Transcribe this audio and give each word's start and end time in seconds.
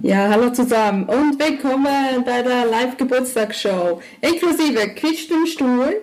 Ja, 0.00 0.28
hallo 0.28 0.50
zusammen 0.50 1.04
und 1.04 1.38
willkommen 1.38 2.22
bei 2.22 2.42
der 2.42 2.66
Live-Geburtstagsshow, 2.66 4.02
inklusive 4.20 4.90
quietscht 4.90 5.30
im 5.30 5.46
Stuhl. 5.46 6.02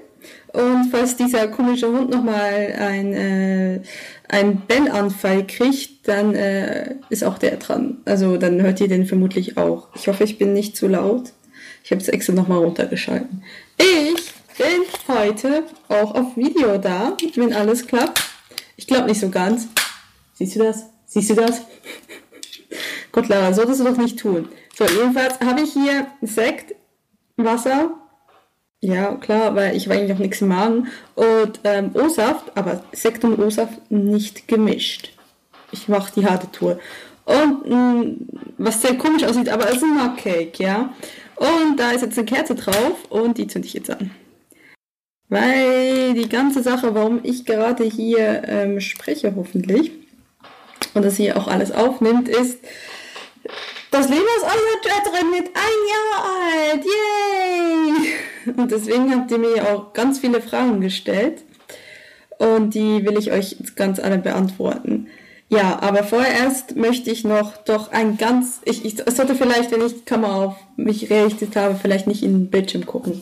Und 0.52 0.90
falls 0.90 1.16
dieser 1.16 1.48
komische 1.48 1.88
Hund 1.88 2.10
nochmal 2.10 2.74
ein, 2.80 3.14
äh, 3.14 3.82
ein 4.30 4.64
Bellanfall 4.66 5.46
kriegt, 5.46 6.08
dann 6.08 6.34
äh, 6.34 6.96
ist 7.10 7.24
auch 7.24 7.38
der 7.38 7.58
dran. 7.58 7.98
Also 8.06 8.38
dann 8.38 8.64
hört 8.64 8.82
ihr 8.82 8.88
den 8.88 9.06
vermutlich 9.06 9.58
auch. 9.58 9.90
Ich 9.94 10.08
hoffe, 10.08 10.24
ich 10.24 10.40
bin 10.40 10.54
nicht 10.54 10.76
zu 10.76 10.88
laut. 10.88 11.32
Ich 11.84 11.92
habe 11.92 12.02
es 12.02 12.08
extra 12.08 12.34
nochmal 12.34 12.60
runtergeschalten. 12.60 13.44
Ich 13.78 14.34
bin 14.58 14.82
heute 15.08 15.66
auch 15.88 16.16
auf 16.16 16.36
Video 16.36 16.80
da, 16.80 17.16
wenn 17.36 17.54
alles 17.54 17.86
klappt. 17.86 18.24
Ich 18.76 18.88
glaube 18.88 19.08
nicht 19.08 19.20
so 19.20 19.30
ganz. 19.30 19.68
Siehst 20.34 20.56
du 20.56 20.60
das? 20.64 20.86
Siehst 21.06 21.30
du 21.30 21.36
das? 21.36 21.62
Gott, 23.14 23.30
Lara, 23.30 23.54
solltest 23.54 23.80
du 23.80 23.86
doch 23.86 23.96
nicht 23.96 24.20
tun. 24.20 24.50
So, 24.76 24.86
jedenfalls 24.86 25.40
habe 25.40 25.62
ich 25.62 25.72
hier 25.72 26.08
Sekt, 26.22 26.76
Wasser, 27.38 27.92
ja, 28.82 29.16
klar, 29.16 29.56
weil 29.56 29.78
ich 29.78 29.86
habe 29.86 29.98
eigentlich 29.98 30.14
auch 30.14 30.20
nichts 30.20 30.42
im 30.42 30.50
Magen, 30.50 30.88
und 31.16 31.60
ähm, 31.64 31.92
O-Saft, 31.94 32.52
aber 32.56 32.84
Sekt 32.92 33.24
und 33.24 33.40
O-Saft 33.40 33.92
nicht 33.92 34.48
gemischt. 34.48 35.14
Ich 35.72 35.88
mache 35.88 36.12
die 36.16 36.26
harte 36.26 36.52
Tour. 36.52 36.80
Und 37.26 37.70
mh, 37.70 37.76
mm, 37.76 38.28
was 38.58 38.82
sehr 38.82 38.98
komisch 38.98 39.24
aussieht, 39.24 39.48
aber 39.48 39.70
es 39.70 39.78
ist 39.78 39.84
ein 39.84 39.94
Mug 39.94 40.18
Cake, 40.18 40.62
ja. 40.62 40.94
Und 41.36 41.80
da 41.80 41.92
ist 41.92 42.02
jetzt 42.02 42.18
eine 42.18 42.26
Kerze 42.26 42.56
drauf 42.56 43.06
und 43.10 43.38
die 43.38 43.48
zünde 43.48 43.68
ich 43.68 43.74
jetzt 43.74 43.92
an. 43.92 44.10
Weil 45.30 46.16
die 46.16 46.30
ganze 46.30 46.64
Sache, 46.64 46.96
warum 46.96 47.20
ich 47.24 47.46
gerade 47.46 47.84
hier 47.84 48.42
ähm, 48.48 48.82
spreche, 48.82 49.34
hoffentlich, 49.36 49.92
und 50.96 51.06
das 51.06 51.16
hier 51.16 51.38
auch 51.38 51.48
alles 51.48 51.72
aufnimmt, 51.72 52.28
ist, 52.28 52.60
das 53.94 54.10
Leben 54.10 54.26
aus 54.38 54.44
Osnabrück 54.44 55.32
mit 55.32 55.52
ein 55.56 55.80
Jahr 55.92 56.74
alt. 56.74 56.84
Yay! 56.84 58.54
Und 58.58 58.72
deswegen 58.72 59.14
habt 59.14 59.30
ihr 59.30 59.38
mir 59.38 59.70
auch 59.70 59.94
ganz 59.94 60.20
viele 60.20 60.42
Fragen 60.42 60.82
gestellt. 60.82 61.44
Und 62.40 62.74
die 62.74 63.06
will 63.06 63.18
ich 63.18 63.32
euch 63.32 63.58
ganz 63.76 64.00
alle 64.00 64.18
beantworten. 64.18 65.08
Ja, 65.50 65.80
aber 65.82 66.04
vorerst 66.04 66.76
möchte 66.76 67.12
ich 67.12 67.24
noch 67.24 67.58
doch 67.58 67.92
ein 67.92 68.18
ganz, 68.18 68.62
ich, 68.66 68.84
ich 68.84 68.96
sollte 68.98 69.36
vielleicht, 69.36 69.72
wenn 69.72 69.86
ich 69.86 69.94
die 69.94 70.06
Kamera 70.06 70.46
auf 70.46 70.56
mich 70.76 71.08
gerichtet 71.08 71.56
habe, 71.56 71.76
vielleicht 71.80 72.08
nicht 72.08 72.24
in 72.24 72.34
den 72.34 72.50
Bildschirm 72.50 72.88
gucken. 72.88 73.22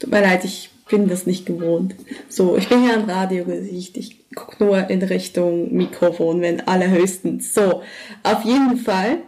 Tut 0.00 0.10
mir 0.10 0.22
leid, 0.22 0.44
ich 0.44 0.70
bin 0.88 1.08
das 1.08 1.26
nicht 1.26 1.46
gewohnt. 1.46 1.94
So, 2.28 2.56
ich 2.56 2.68
bin 2.68 2.84
ja 2.84 2.94
ein 2.94 3.08
Radiogesicht. 3.08 3.96
Ich 3.96 4.34
gucke 4.34 4.64
nur 4.64 4.90
in 4.90 5.00
Richtung 5.02 5.72
Mikrofon, 5.72 6.40
wenn 6.40 6.66
alle 6.66 6.90
höchstens. 6.90 7.54
So, 7.54 7.82
auf 8.24 8.44
jeden 8.44 8.76
Fall 8.76 9.18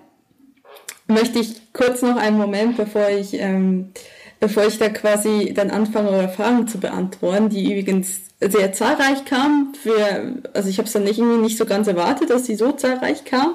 möchte 1.15 1.39
ich 1.39 1.73
kurz 1.73 2.03
noch 2.03 2.17
einen 2.17 2.37
Moment, 2.37 2.77
bevor 2.77 3.09
ich, 3.09 3.35
ähm, 3.35 3.93
bevor 4.41 4.67
ich 4.67 4.79
da 4.79 4.89
quasi 4.89 5.53
dann 5.55 5.71
anfange, 5.71 6.11
eure 6.11 6.29
Fragen 6.29 6.67
zu 6.69 6.79
beantworten, 6.79 7.49
die 7.49 7.79
übrigens 7.79 8.23
sehr 8.41 8.73
zahlreich 8.73 9.25
kamen. 9.25 9.75
Für, 9.75 10.43
also 10.55 10.69
ich 10.69 10.79
habe 10.79 10.87
es 10.87 10.93
dann 10.93 11.05
nicht, 11.05 11.19
irgendwie 11.19 11.43
nicht 11.43 11.59
so 11.59 11.67
ganz 11.67 11.87
erwartet, 11.87 12.31
dass 12.31 12.47
sie 12.47 12.57
so 12.57 12.73
zahlreich 12.73 13.25
kamen. 13.25 13.55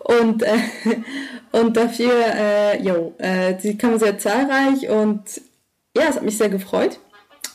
Und, 0.00 0.42
äh, 0.42 0.56
und 1.52 1.76
dafür, 1.76 2.12
äh, 2.12 2.82
jo, 2.82 3.14
äh, 3.18 3.58
sie 3.58 3.76
kamen 3.76 3.98
sehr 3.98 4.18
zahlreich 4.18 4.88
und 4.88 5.22
ja, 5.96 6.04
es 6.08 6.16
hat 6.16 6.22
mich 6.22 6.38
sehr 6.38 6.48
gefreut. 6.48 7.00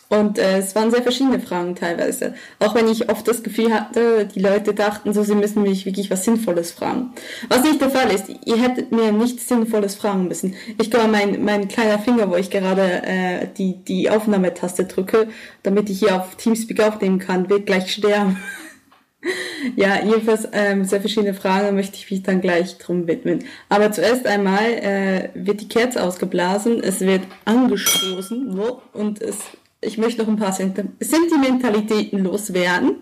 Und 0.09 0.37
äh, 0.37 0.59
es 0.59 0.75
waren 0.75 0.91
sehr 0.91 1.01
verschiedene 1.01 1.39
Fragen 1.39 1.75
teilweise. 1.75 2.35
Auch 2.59 2.75
wenn 2.75 2.87
ich 2.87 3.09
oft 3.09 3.27
das 3.27 3.41
Gefühl 3.41 3.73
hatte, 3.73 4.25
die 4.25 4.39
Leute 4.39 4.73
dachten 4.73 5.13
so, 5.13 5.23
sie 5.23 5.35
müssen 5.35 5.63
mich 5.63 5.85
wirklich 5.85 6.11
was 6.11 6.23
Sinnvolles 6.23 6.71
fragen. 6.71 7.13
Was 7.49 7.63
nicht 7.63 7.81
der 7.81 7.89
Fall 7.89 8.11
ist. 8.11 8.25
Ihr 8.45 8.61
hättet 8.61 8.91
mir 8.91 9.11
nichts 9.11 9.47
Sinnvolles 9.47 9.95
fragen 9.95 10.27
müssen. 10.27 10.55
Ich 10.79 10.91
glaube, 10.91 11.07
mein, 11.07 11.43
mein 11.43 11.67
kleiner 11.67 11.97
Finger, 11.97 12.29
wo 12.29 12.35
ich 12.35 12.51
gerade 12.51 13.01
äh, 13.03 13.47
die, 13.57 13.83
die 13.83 14.09
Aufnahmetaste 14.09 14.85
drücke, 14.85 15.27
damit 15.63 15.89
ich 15.89 15.99
hier 15.99 16.15
auf 16.15 16.35
Teamspeak 16.35 16.81
aufnehmen 16.81 17.17
kann, 17.17 17.49
wird 17.49 17.65
gleich 17.65 17.91
sterben. 17.91 18.37
ja, 19.75 20.03
jedenfalls 20.03 20.47
ähm, 20.51 20.85
sehr 20.85 21.01
verschiedene 21.01 21.33
Fragen, 21.33 21.75
möchte 21.75 21.97
ich 21.97 22.11
mich 22.11 22.21
dann 22.21 22.41
gleich 22.41 22.77
drum 22.77 23.07
widmen. 23.07 23.43
Aber 23.69 23.91
zuerst 23.91 24.27
einmal 24.27 24.65
äh, 24.65 25.29
wird 25.33 25.61
die 25.61 25.67
Kerze 25.67 26.03
ausgeblasen, 26.03 26.83
es 26.83 27.01
wird 27.01 27.23
angestoßen 27.45 28.59
und 28.93 29.21
es 29.21 29.37
ich 29.85 29.97
möchte 29.97 30.21
noch 30.21 30.29
ein 30.29 30.37
paar 30.37 30.53
Sentimentalitäten 30.53 32.23
loswerden. 32.23 32.97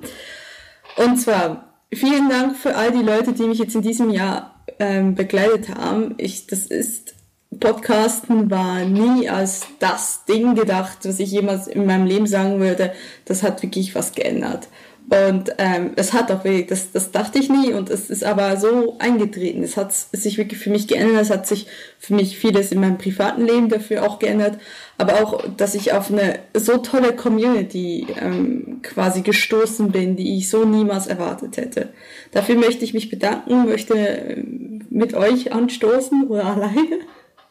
Und 0.97 1.17
zwar, 1.17 1.73
vielen 1.93 2.29
Dank 2.29 2.57
für 2.57 2.75
all 2.75 2.91
die 2.91 3.03
Leute, 3.03 3.33
die 3.33 3.43
mich 3.43 3.59
jetzt 3.59 3.75
in 3.75 3.81
diesem 3.81 4.09
Jahr 4.09 4.63
ähm, 4.79 5.15
begleitet 5.15 5.75
haben. 5.75 6.15
Ich, 6.17 6.47
das 6.47 6.67
ist, 6.67 7.15
Podcasten 7.59 8.49
war 8.49 8.85
nie 8.85 9.29
als 9.29 9.67
das 9.79 10.25
Ding 10.25 10.55
gedacht, 10.55 10.99
was 11.03 11.19
ich 11.19 11.31
jemals 11.31 11.67
in 11.67 11.85
meinem 11.85 12.05
Leben 12.05 12.27
sagen 12.27 12.59
würde. 12.59 12.93
Das 13.25 13.43
hat 13.43 13.61
wirklich 13.63 13.95
was 13.95 14.13
geändert. 14.13 14.67
Und 15.09 15.53
ähm, 15.57 15.91
es 15.97 16.13
hat 16.13 16.31
auch 16.31 16.45
wirklich, 16.45 16.67
das, 16.67 16.91
das 16.91 17.11
dachte 17.11 17.37
ich 17.37 17.49
nie 17.49 17.73
und 17.73 17.89
es 17.89 18.09
ist 18.09 18.23
aber 18.23 18.55
so 18.55 18.95
eingetreten. 18.99 19.61
Es 19.61 19.75
hat 19.75 19.93
sich 19.93 20.37
wirklich 20.37 20.59
für 20.59 20.69
mich 20.69 20.87
geändert, 20.87 21.21
es 21.21 21.29
hat 21.29 21.45
sich 21.45 21.67
für 21.99 22.13
mich 22.15 22.37
vieles 22.37 22.71
in 22.71 22.79
meinem 22.79 22.97
privaten 22.97 23.45
Leben 23.45 23.67
dafür 23.67 24.03
auch 24.03 24.17
geändert, 24.17 24.57
aber 24.97 25.21
auch, 25.21 25.43
dass 25.57 25.75
ich 25.75 25.91
auf 25.91 26.09
eine 26.09 26.39
so 26.53 26.77
tolle 26.77 27.13
Community 27.13 28.07
ähm, 28.19 28.79
quasi 28.81 29.21
gestoßen 29.21 29.91
bin, 29.91 30.15
die 30.15 30.37
ich 30.37 30.49
so 30.49 30.63
niemals 30.63 31.07
erwartet 31.07 31.57
hätte. 31.57 31.89
Dafür 32.31 32.55
möchte 32.55 32.85
ich 32.85 32.93
mich 32.93 33.09
bedanken, 33.09 33.65
möchte 33.65 33.95
ähm, 33.95 34.85
mit 34.89 35.13
euch 35.15 35.51
anstoßen 35.51 36.27
oder 36.27 36.45
alleine. 36.55 36.99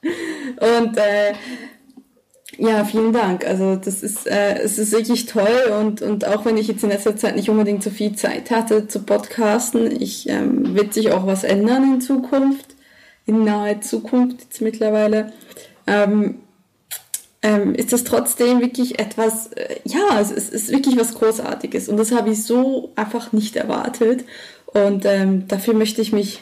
Und 0.03 0.97
äh, 0.97 1.33
ja, 2.59 2.85
vielen 2.85 3.13
Dank. 3.13 3.47
Also 3.47 3.77
das 3.77 4.03
ist, 4.03 4.27
äh, 4.27 4.59
es 4.59 4.79
ist 4.79 4.93
wirklich 4.93 5.27
toll 5.27 5.73
und, 5.81 6.03
und 6.03 6.27
auch 6.27 6.45
wenn 6.45 6.57
ich 6.57 6.69
jetzt 6.69 6.83
in 6.83 6.91
letzter 6.91 7.17
Zeit 7.17 7.37
nicht 7.37 7.49
unbedingt 7.49 7.83
so 7.83 7.91
viel 7.91 8.15
Zeit 8.15 8.51
hatte 8.51 8.89
zu 8.89 9.03
podcasten, 9.03 10.01
ich 10.01 10.29
ähm, 10.29 10.75
wird 10.75 10.93
sich 10.93 11.13
auch 11.13 11.27
was 11.27 11.45
ändern 11.45 11.95
in 11.95 12.01
Zukunft, 12.01 12.77
in 13.27 13.45
naher 13.45 13.81
Zukunft 13.81 14.43
jetzt 14.43 14.61
mittlerweile. 14.61 15.33
Ähm, 15.87 16.41
ähm, 17.45 17.75
ist 17.75 17.93
das 17.93 18.05
trotzdem 18.05 18.61
wirklich 18.61 19.01
etwas, 19.01 19.49
äh, 19.55 19.81
ja, 19.85 20.21
es 20.21 20.31
ist, 20.31 20.53
ist 20.53 20.71
wirklich 20.71 20.97
was 20.97 21.15
Großartiges 21.15 21.89
und 21.89 21.97
das 21.97 22.13
habe 22.13 22.31
ich 22.31 22.45
so 22.45 22.93
einfach 22.95 23.33
nicht 23.33 23.57
erwartet 23.57 24.25
und 24.67 25.05
ähm, 25.07 25.49
dafür 25.49 25.75
möchte 25.75 26.01
ich 26.03 26.13
mich, 26.13 26.41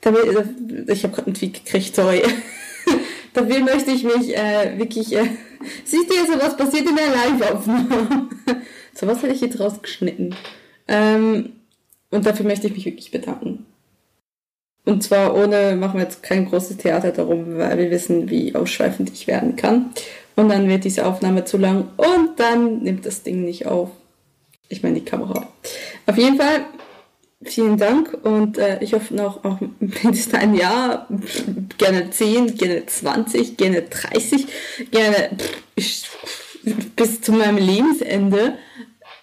damit, 0.00 0.24
äh, 0.24 0.92
ich 0.92 1.02
habe 1.02 1.14
gerade 1.14 1.26
einen 1.26 1.34
Tweet 1.34 1.64
gekriegt, 1.64 1.94
sorry. 1.94 2.22
Dafür 3.32 3.60
möchte 3.60 3.90
ich 3.92 4.04
mich 4.04 4.36
äh, 4.36 4.78
wirklich. 4.78 5.14
Äh, 5.14 5.28
siehst 5.84 6.10
du 6.10 6.14
jetzt, 6.14 6.30
was 6.38 6.56
passiert 6.56 6.88
in 6.88 6.96
der 6.96 7.08
Live-Aufnahme? 7.08 8.28
so 8.94 9.06
was 9.06 9.22
hätte 9.22 9.34
ich 9.34 9.40
jetzt 9.40 9.60
rausgeschnitten. 9.60 10.34
Ähm, 10.88 11.52
und 12.10 12.26
dafür 12.26 12.46
möchte 12.46 12.66
ich 12.66 12.74
mich 12.74 12.86
wirklich 12.86 13.10
bedanken. 13.10 13.66
Und 14.84 15.02
zwar 15.02 15.36
ohne, 15.36 15.76
machen 15.76 15.98
wir 15.98 16.04
jetzt 16.04 16.22
kein 16.22 16.46
großes 16.46 16.78
Theater 16.78 17.12
darum, 17.12 17.58
weil 17.58 17.78
wir 17.78 17.90
wissen, 17.90 18.30
wie 18.30 18.54
ausschweifend 18.54 19.10
ich 19.12 19.26
werden 19.26 19.54
kann. 19.54 19.90
Und 20.36 20.48
dann 20.48 20.68
wird 20.68 20.84
diese 20.84 21.06
Aufnahme 21.06 21.44
zu 21.44 21.58
lang 21.58 21.90
und 21.96 22.40
dann 22.40 22.82
nimmt 22.82 23.04
das 23.06 23.22
Ding 23.22 23.44
nicht 23.44 23.66
auf. 23.66 23.90
Ich 24.68 24.82
meine 24.82 25.00
die 25.00 25.04
Kamera. 25.04 25.48
Auf 26.06 26.16
jeden 26.16 26.36
Fall 26.36 26.64
vielen 27.42 27.78
Dank 27.78 28.16
und 28.22 28.58
äh, 28.58 28.82
ich 28.82 28.92
hoffe 28.92 29.14
noch 29.14 29.44
auch 29.44 29.58
mindestens 29.78 30.34
ein 30.34 30.54
Jahr, 30.54 31.08
gerne 31.78 32.10
10, 32.10 32.56
gerne 32.56 32.86
20, 32.86 33.56
gerne 33.56 33.82
30, 33.82 34.46
gerne 34.90 35.30
bis 36.96 37.20
zu 37.22 37.32
meinem 37.32 37.56
Lebensende 37.56 38.58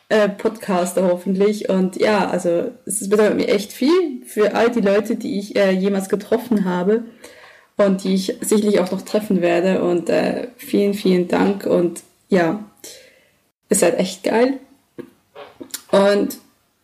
äh, 0.09 0.29
Podcaster 0.29 1.03
hoffentlich. 1.03 1.69
Und 1.69 1.97
ja, 1.97 2.29
also 2.29 2.71
es 2.85 3.07
bedeutet 3.09 3.35
mir 3.35 3.47
echt 3.49 3.71
viel 3.71 4.23
für 4.25 4.55
all 4.55 4.71
die 4.71 4.81
Leute, 4.81 5.15
die 5.15 5.39
ich 5.39 5.55
äh, 5.55 5.71
jemals 5.71 6.09
getroffen 6.09 6.65
habe 6.65 7.03
und 7.75 8.03
die 8.03 8.15
ich 8.15 8.37
sicherlich 8.41 8.79
auch 8.79 8.91
noch 8.91 9.03
treffen 9.03 9.41
werde. 9.41 9.83
Und 9.83 10.09
äh, 10.09 10.49
vielen, 10.57 10.93
vielen 10.93 11.27
Dank 11.27 11.65
und 11.65 12.01
ja, 12.29 12.63
ist 13.69 13.83
halt 13.83 13.99
echt 13.99 14.23
geil. 14.23 14.59
Und 15.91 16.37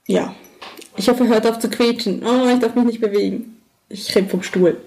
ja. 0.06 0.36
Ich 0.96 1.10
hoffe, 1.10 1.28
hört 1.28 1.48
auf 1.48 1.60
zu 1.60 1.70
quietschen. 1.70 2.24
Oh, 2.26 2.48
ich 2.48 2.60
darf 2.60 2.76
mich 2.76 2.86
nicht 2.86 3.02
bewegen. 3.02 3.62
Ich 3.90 4.16
rede 4.16 4.30
vom 4.30 4.44
Stuhl. 4.44 4.78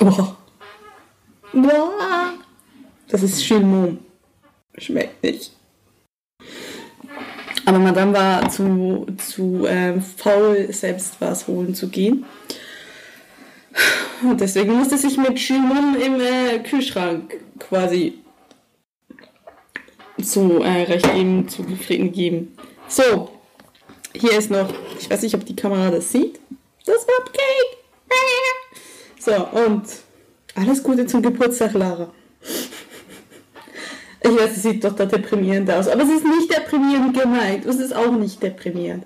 Oh. 0.00 0.28
Das 3.08 3.22
ist 3.22 3.42
Chilmon. 3.42 3.98
Schmeckt 4.76 5.22
nicht. 5.22 5.52
Aber 7.64 7.78
Madame 7.78 8.12
war 8.12 8.48
zu, 8.50 9.06
zu 9.16 9.66
äh, 9.66 10.00
faul, 10.00 10.72
selbst 10.72 11.16
was 11.18 11.48
holen 11.48 11.74
zu 11.74 11.88
gehen. 11.88 12.24
Und 14.22 14.40
deswegen 14.40 14.74
musste 14.74 14.96
sich 14.96 15.16
mit 15.16 15.36
Chilmon 15.36 15.96
im 15.96 16.20
äh, 16.20 16.58
Kühlschrank 16.60 17.38
quasi 17.58 18.18
zu 20.22 20.62
äh, 20.62 20.82
recht 20.82 21.12
geben, 21.12 21.48
zu 21.48 21.64
zufrieden 21.64 22.12
geben. 22.12 22.56
So, 22.88 23.30
hier 24.14 24.32
ist 24.32 24.50
noch, 24.50 24.72
ich 24.98 25.10
weiß 25.10 25.22
nicht, 25.22 25.34
ob 25.34 25.44
die 25.44 25.56
Kamera 25.56 25.90
das 25.90 26.10
sieht. 26.12 26.40
Das 26.84 27.06
Cupcake. 27.06 27.76
So, 29.18 29.32
und 29.34 29.82
alles 30.54 30.84
Gute 30.84 31.04
zum 31.06 31.20
Geburtstag, 31.20 31.72
Lara. 31.74 32.12
Ich 34.22 34.30
weiß, 34.30 34.56
es 34.56 34.62
sieht 34.62 34.84
doch 34.84 34.94
da 34.94 35.04
deprimierend 35.04 35.68
aus, 35.70 35.88
aber 35.88 36.02
es 36.02 36.10
ist 36.10 36.24
nicht 36.24 36.56
deprimierend 36.56 37.18
gemeint. 37.18 37.66
Es 37.66 37.80
ist 37.80 37.94
auch 37.94 38.12
nicht 38.12 38.40
deprimierend. 38.42 39.04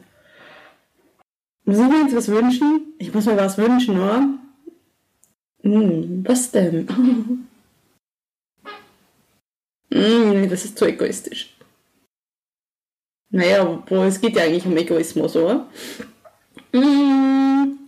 Müssen 1.64 1.90
wir 1.90 2.02
uns 2.02 2.14
was 2.14 2.28
wünschen? 2.28 2.94
Ich 2.98 3.14
muss 3.14 3.26
mir 3.26 3.36
was 3.36 3.56
wünschen, 3.56 3.98
oder? 3.98 4.28
Hm, 5.62 6.24
was 6.26 6.50
denn? 6.50 7.46
hm, 9.92 10.48
das 10.48 10.64
ist 10.64 10.78
zu 10.78 10.86
egoistisch. 10.86 11.54
Naja, 13.30 13.68
obwohl 13.68 14.06
es 14.06 14.20
geht 14.20 14.36
ja 14.36 14.42
eigentlich 14.42 14.66
um 14.66 14.76
Egoismus, 14.76 15.36
oder? 15.36 15.68
Hm, 16.72 17.78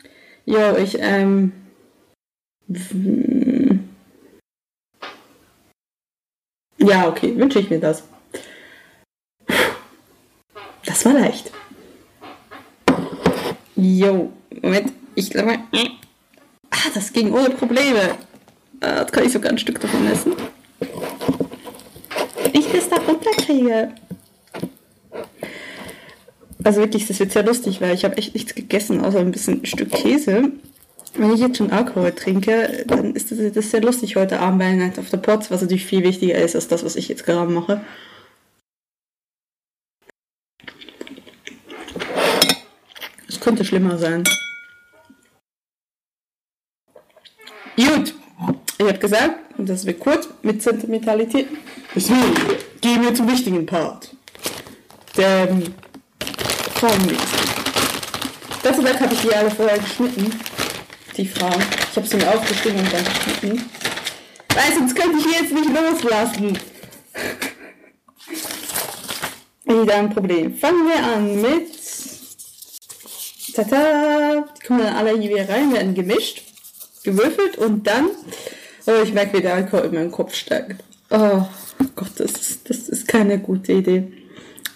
ja, 0.47 0.77
ich, 0.77 0.99
ähm. 0.99 1.53
Ja, 6.79 7.09
okay, 7.09 7.37
wünsche 7.37 7.59
ich 7.59 7.71
mir 7.71 7.81
das. 7.81 8.05
Das 10.85 11.05
war 11.05 11.13
leicht. 11.13 11.53
Jo, 13.77 14.33
Moment, 14.63 14.93
ich 15.15 15.31
glaube. 15.31 15.59
Ah, 16.71 16.91
das 16.95 17.13
ging 17.13 17.33
ohne 17.33 17.51
Probleme. 17.51 18.17
Ah, 18.81 19.01
jetzt 19.01 19.13
kann 19.13 19.25
ich 19.25 19.33
sogar 19.33 19.51
ein 19.51 19.59
Stück 19.59 19.81
davon 19.81 20.07
essen. 20.07 20.35
Runterkriege. 23.53 23.95
Also 26.65 26.81
wirklich, 26.81 27.07
das 27.07 27.19
wird 27.19 27.33
sehr 27.33 27.43
lustig, 27.43 27.81
weil 27.81 27.95
ich 27.95 28.05
habe 28.05 28.17
echt 28.17 28.35
nichts 28.35 28.55
gegessen, 28.55 29.01
außer 29.01 29.19
ein 29.19 29.33
bisschen 29.33 29.63
ein 29.63 29.67
Stück 29.67 29.91
Käse. 29.91 30.53
Wenn 31.15 31.33
ich 31.33 31.41
jetzt 31.41 31.59
schon 31.59 31.73
Alkohol 31.73 32.13
trinke, 32.13 32.85
dann 32.87 33.15
ist 33.15 33.31
das, 33.31 33.53
das 33.53 33.71
sehr 33.71 33.83
lustig 33.83 34.17
heute 34.17 34.41
Abend 34.41 34.61
bei 34.61 34.73
Night 34.73 34.99
of 34.99 35.11
the 35.11 35.17
Pots, 35.17 35.51
was 35.51 35.61
natürlich 35.61 35.85
viel 35.85 36.05
wichtiger 36.05 36.37
ist 36.37 36.55
als 36.55 36.69
das, 36.69 36.85
was 36.85 36.97
ich 36.97 37.09
jetzt 37.09 37.25
gerade 37.25 37.51
mache. 37.51 37.85
Es 43.29 43.41
könnte 43.41 43.65
schlimmer 43.65 43.99
sein. 43.99 44.23
Gut, 47.77 48.15
ich 48.87 48.89
habe 48.89 48.99
gesagt, 48.99 49.59
und 49.59 49.69
das 49.69 49.85
wird 49.87 50.01
kurz 50.01 50.29
mit 50.43 50.63
Sentimentalität. 50.63 51.49
Deswegen 51.95 52.35
gehen 52.81 53.03
wir 53.03 53.15
zum 53.15 53.31
wichtigen 53.31 53.67
Part. 53.67 54.15
Der 55.17 55.49
Frauenwesen. 56.75 57.17
Gott 58.63 58.77
sei 58.77 58.83
Dank 58.83 59.01
habe 59.01 59.15
ich 59.15 59.21
die 59.21 59.35
alle 59.35 59.51
vorher 59.51 59.79
geschnitten. 59.79 60.31
Die 61.17 61.27
Frauen. 61.27 61.63
Ich 61.91 61.97
habe 61.97 62.07
sie 62.07 62.17
mir 62.17 62.29
aufgeschrieben 62.35 62.81
und 62.81 62.93
dann 62.93 63.05
geschnitten. 63.05 63.71
Weil 64.55 64.73
sonst 64.79 64.95
könnte 64.95 65.19
ich 65.19 65.41
jetzt 65.41 65.53
nicht 65.53 65.69
loslassen. 65.69 66.59
Wieder 69.65 69.95
ein 69.95 70.11
Problem. 70.11 70.57
Fangen 70.57 70.89
wir 70.89 71.05
an 71.05 71.41
mit. 71.41 71.69
Tata. 73.55 74.45
Die 74.57 74.67
kommen 74.67 74.81
dann 74.81 74.95
alle 74.95 75.19
hier 75.19 75.49
rein, 75.49 75.73
werden 75.73 75.95
gemischt, 75.95 76.43
gewürfelt 77.05 77.59
und 77.59 77.87
dann. 77.87 78.11
Oh, 78.87 79.03
ich 79.03 79.13
merke, 79.13 79.39
wie 79.39 79.43
der 79.43 79.55
Alkohol 79.55 79.87
in 79.87 79.95
meinem 79.95 80.11
Kopf 80.11 80.35
steigt. 80.35 80.83
Oh 81.11 81.47
Gott, 81.95 82.13
das 82.17 82.33
ist, 82.33 82.69
das 82.69 82.89
ist 82.89 83.07
keine 83.07 83.39
gute 83.39 83.73
Idee. 83.73 84.13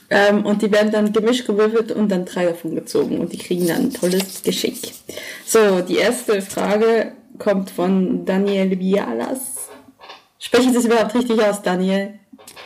Ähm, 0.08 0.46
und 0.46 0.62
die 0.62 0.70
werden 0.70 0.92
dann 0.92 1.12
gemischt 1.12 1.46
gewürfelt 1.46 1.90
und 1.90 2.08
dann 2.10 2.24
drei 2.24 2.46
davon 2.46 2.76
gezogen 2.76 3.18
und 3.18 3.32
die 3.32 3.38
kriegen 3.38 3.66
dann 3.66 3.86
ein 3.86 3.92
tolles 3.92 4.42
Geschick. 4.42 4.92
So, 5.44 5.80
die 5.80 5.96
erste 5.96 6.40
Frage 6.42 7.12
kommt 7.38 7.70
von 7.70 8.24
Daniel 8.24 8.76
Bialas. 8.76 9.68
Spreche 10.38 10.68
ich 10.68 10.74
das 10.74 10.84
überhaupt 10.84 11.14
richtig 11.14 11.42
aus, 11.42 11.62
Daniel? 11.62 12.14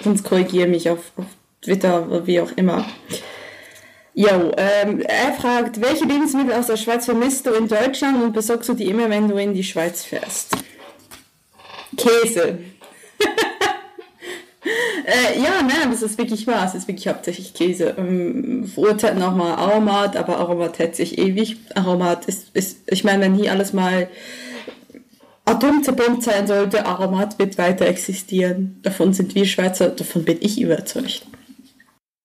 Sonst 0.02 0.22
korrigiere 0.24 0.68
mich 0.68 0.90
auf, 0.90 1.12
auf 1.16 1.24
Twitter 1.62 2.06
oder 2.06 2.26
wie 2.26 2.40
auch 2.40 2.52
immer. 2.56 2.84
Jo, 4.12 4.52
ähm, 4.56 5.00
er 5.00 5.32
fragt, 5.32 5.80
welche 5.80 6.04
Lebensmittel 6.04 6.52
aus 6.52 6.66
der 6.66 6.76
Schweiz 6.76 7.06
vermisst 7.06 7.46
du 7.46 7.52
in 7.52 7.68
Deutschland 7.68 8.22
und 8.22 8.32
besorgst 8.32 8.68
du 8.68 8.74
die 8.74 8.88
immer, 8.88 9.08
wenn 9.08 9.28
du 9.28 9.36
in 9.36 9.54
die 9.54 9.64
Schweiz 9.64 10.04
fährst? 10.04 10.56
Käse. 11.96 12.58
Äh, 14.62 15.40
ja, 15.40 15.62
nein, 15.62 15.90
das 15.90 16.02
ist 16.02 16.18
wirklich 16.18 16.46
wahr. 16.46 16.66
Es 16.66 16.74
ist 16.74 16.86
wirklich 16.86 17.08
hauptsächlich 17.08 17.54
Käse. 17.54 17.94
Ähm, 17.96 18.66
verurteilt 18.72 19.18
nochmal 19.18 19.52
Aromat, 19.52 20.16
aber 20.16 20.38
Aromat 20.38 20.78
hält 20.78 20.96
sich 20.96 21.18
ewig. 21.18 21.56
Aromat 21.74 22.26
ist, 22.26 22.54
ist 22.54 22.80
ich 22.86 23.02
meine, 23.02 23.24
wenn 23.24 23.34
hier 23.34 23.52
alles 23.52 23.72
mal 23.72 24.08
atomzerbombt 25.46 26.22
sein 26.22 26.46
sollte, 26.46 26.86
Aromat 26.86 27.38
wird 27.38 27.58
weiter 27.58 27.86
existieren. 27.86 28.78
Davon 28.82 29.12
sind 29.12 29.34
wir 29.34 29.46
Schweizer, 29.46 29.88
davon 29.88 30.24
bin 30.24 30.38
ich 30.40 30.60
überzeugt. 30.60 31.26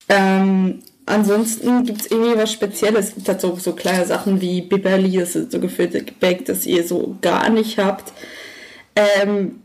Ähm, 0.10 0.82
ansonsten 1.06 1.86
gibt 1.86 2.02
es 2.02 2.12
irgendwie 2.12 2.38
was 2.38 2.52
Spezielles. 2.52 3.08
Es 3.08 3.16
gibt 3.16 3.28
halt 3.28 3.42
so, 3.42 3.56
so 3.56 3.74
kleine 3.74 4.06
Sachen 4.06 4.42
wie 4.42 4.62
Biberli, 4.62 5.18
das 5.18 5.36
ist 5.36 5.52
so 5.52 5.60
gefüllte 5.60 6.04
Gebäck, 6.04 6.46
das 6.46 6.66
ihr 6.66 6.86
so 6.86 7.18
gar 7.22 7.50
nicht 7.50 7.78
habt. 7.80 8.12
Ähm, 8.96 9.62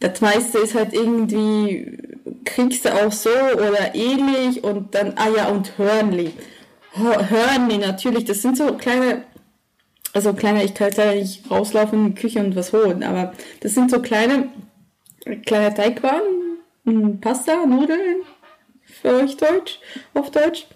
das 0.00 0.20
meiste 0.20 0.58
ist 0.58 0.74
halt 0.74 0.92
irgendwie, 0.92 1.98
kriegst 2.44 2.84
du 2.84 2.94
auch 2.94 3.12
so 3.12 3.30
oder 3.30 3.94
ähnlich 3.94 4.62
und 4.62 4.94
dann, 4.94 5.14
ah 5.16 5.28
ja, 5.28 5.48
und 5.48 5.76
Hörnli. 5.76 6.32
Hörnli 6.92 7.78
natürlich, 7.78 8.24
das 8.24 8.42
sind 8.42 8.56
so 8.56 8.74
kleine, 8.74 9.24
also 10.12 10.32
kleine, 10.34 10.64
ich 10.64 10.74
kann 10.74 10.92
ja 10.92 11.14
nicht 11.14 11.50
rauslaufen 11.50 12.06
in 12.06 12.14
die 12.14 12.20
Küche 12.20 12.40
und 12.40 12.54
was 12.54 12.72
holen, 12.72 13.02
aber 13.02 13.32
das 13.60 13.74
sind 13.74 13.90
so 13.90 14.00
kleine, 14.00 14.48
kleine 15.46 15.74
Teigwaren, 15.74 16.58
hm, 16.84 17.20
Pasta, 17.20 17.66
Nudeln, 17.66 18.22
für 18.84 19.14
euch 19.14 19.36
Deutsch, 19.36 19.80
auf 20.14 20.30
Deutsch. 20.30 20.66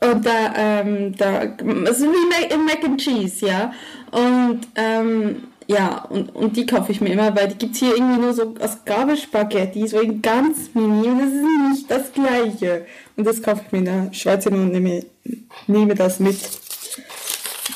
Und 0.00 0.26
da, 0.26 0.52
ähm, 0.56 1.16
da, 1.16 1.40
also 1.86 2.06
wie 2.06 2.28
Mac, 2.28 2.58
Mac 2.58 2.84
and 2.84 3.00
Cheese, 3.00 3.46
ja. 3.46 3.72
Und, 4.10 4.60
ähm, 4.76 5.44
ja, 5.66 6.04
und, 6.04 6.34
und 6.34 6.56
die 6.56 6.66
kaufe 6.66 6.92
ich 6.92 7.00
mir 7.00 7.10
immer, 7.10 7.34
weil 7.34 7.48
die 7.48 7.56
gibt 7.56 7.74
es 7.74 7.80
hier 7.80 7.94
irgendwie 7.94 8.20
nur 8.20 8.34
so 8.34 8.54
aus 8.60 8.84
Gabelspaghetti, 8.84 9.86
so 9.88 9.98
in 10.00 10.20
ganz 10.20 10.70
mini 10.74 11.08
und 11.08 11.18
das 11.18 11.32
ist 11.32 11.70
nicht 11.70 11.90
das 11.90 12.12
gleiche. 12.12 12.86
Und 13.16 13.26
das 13.26 13.42
kaufe 13.42 13.62
ich 13.64 13.72
mir 13.72 13.78
in 13.78 13.84
der 13.84 14.12
Schweiz 14.12 14.44
immer 14.46 14.58
und 14.58 14.72
nehme, 14.72 15.04
nehme 15.66 15.94
das 15.94 16.20
mit. 16.20 16.36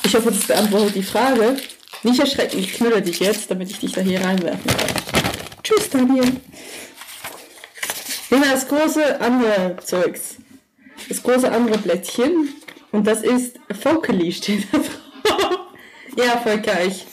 Ich 0.03 0.15
hoffe, 0.15 0.29
das 0.31 0.45
beantwortet 0.45 0.95
die 0.95 1.03
Frage. 1.03 1.57
Nicht 2.03 2.19
erschrecken, 2.19 2.59
ich 2.59 2.73
knülle 2.73 3.01
dich 3.01 3.19
jetzt, 3.19 3.49
damit 3.49 3.71
ich 3.71 3.79
dich 3.79 3.91
da 3.91 4.01
hier 4.01 4.23
reinwerfen 4.23 4.67
kann. 4.67 4.87
Tschüss, 5.63 5.89
Daniel. 5.89 6.31
Nehmen 8.29 8.43
wir 8.43 8.51
das 8.51 8.67
große 8.67 9.19
andere 9.19 9.77
Zeugs. 9.83 10.35
Das 11.07 11.23
große 11.23 11.51
andere 11.51 11.79
Blättchen. 11.79 12.49
Und 12.91 13.07
das 13.07 13.23
ist 13.23 13.59
Fokeli 13.81 14.31
steht 14.31 14.67
da 14.71 14.77
drauf. 14.77 15.59
ja, 16.17 16.37
Volker, 16.37 16.83
ich 16.85 17.05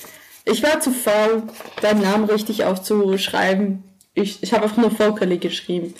ich 0.47 0.63
war 0.63 0.81
zu 0.81 0.93
faul, 0.93 1.43
deinen 1.83 2.03
Namen 2.03 2.25
richtig 2.25 2.65
aufzuschreiben. 2.65 3.83
Ich, 4.15 4.43
ich 4.43 4.53
habe 4.53 4.65
einfach 4.65 4.79
nur 4.79 4.99
Vocally 4.99 5.39
geschrieben. 5.39 5.93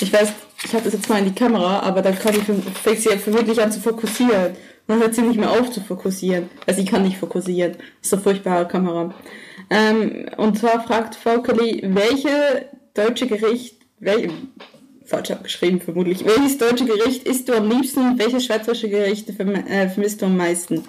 Ich 0.00 0.12
weiß, 0.12 0.32
ich 0.64 0.72
habe 0.74 0.84
das 0.84 0.92
jetzt 0.92 1.08
mal 1.08 1.20
in 1.20 1.26
die 1.26 1.34
Kamera, 1.34 1.80
aber 1.80 2.02
dann 2.02 2.18
kann 2.18 2.34
ich, 2.34 2.42
fängt 2.42 3.00
sie 3.00 3.08
ja 3.08 3.16
vermutlich 3.16 3.62
an 3.62 3.72
zu 3.72 3.80
fokussieren. 3.80 4.56
Dann 4.86 5.00
hört 5.00 5.14
sie 5.14 5.22
nicht 5.22 5.38
mehr 5.38 5.50
auf 5.50 5.70
zu 5.70 5.80
fokussieren. 5.80 6.50
Also 6.66 6.80
sie 6.80 6.86
kann 6.86 7.02
nicht 7.02 7.18
fokussieren. 7.18 7.72
Das 7.72 8.08
ist 8.08 8.12
eine 8.14 8.22
furchtbare 8.22 8.66
Kamera. 8.66 9.14
Ähm, 9.70 10.28
und 10.36 10.58
zwar 10.58 10.82
fragt 10.82 11.24
Vocally, 11.24 11.82
welche 11.84 12.68
deutsche 12.94 13.26
Gericht, 13.26 13.76
welche, 14.00 14.30
falsch 15.04 15.30
abgeschrieben 15.30 15.80
vermutlich, 15.80 16.24
welches 16.24 16.58
deutsche 16.58 16.84
Gericht 16.84 17.26
isst 17.26 17.48
du 17.48 17.54
am 17.54 17.68
liebsten 17.70 18.00
und 18.00 18.18
welche 18.18 18.40
schweizerische 18.40 18.88
Gerichte 18.88 19.32
äh, 19.32 19.88
vermisst 19.88 20.20
du 20.20 20.26
am 20.26 20.36
meisten? 20.36 20.84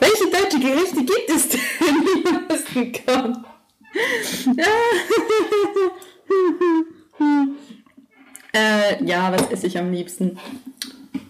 Welche 0.00 0.30
deutsche 0.30 0.60
Gerichte 0.60 1.04
gibt 1.04 1.28
es 1.28 1.48
denn, 1.48 1.60
die 1.80 2.22
man 2.22 2.48
essen 2.50 2.92
kann? 2.92 3.44
äh, 8.52 9.04
ja, 9.04 9.32
was 9.32 9.50
esse 9.50 9.66
ich 9.66 9.76
am 9.78 9.92
liebsten? 9.92 10.38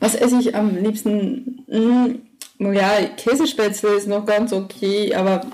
Was 0.00 0.14
esse 0.14 0.38
ich 0.40 0.54
am 0.54 0.76
liebsten? 0.76 1.64
Hm, 1.68 2.20
ja, 2.58 3.06
Käsespätzle 3.16 3.90
ist 3.90 4.08
noch 4.08 4.26
ganz 4.26 4.52
okay, 4.52 5.14
aber 5.14 5.46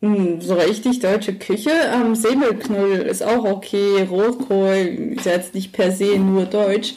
hm, 0.00 0.40
so 0.40 0.54
richtig 0.54 1.00
deutsche 1.00 1.34
Küche. 1.34 1.70
Ähm, 1.70 2.14
Säbelknull 2.14 2.92
ist 2.92 3.22
auch 3.22 3.44
okay. 3.44 4.06
Rotkohl 4.08 5.14
ist 5.16 5.26
jetzt 5.26 5.54
nicht 5.54 5.72
per 5.72 5.92
se 5.92 6.18
nur 6.18 6.46
deutsch. 6.46 6.94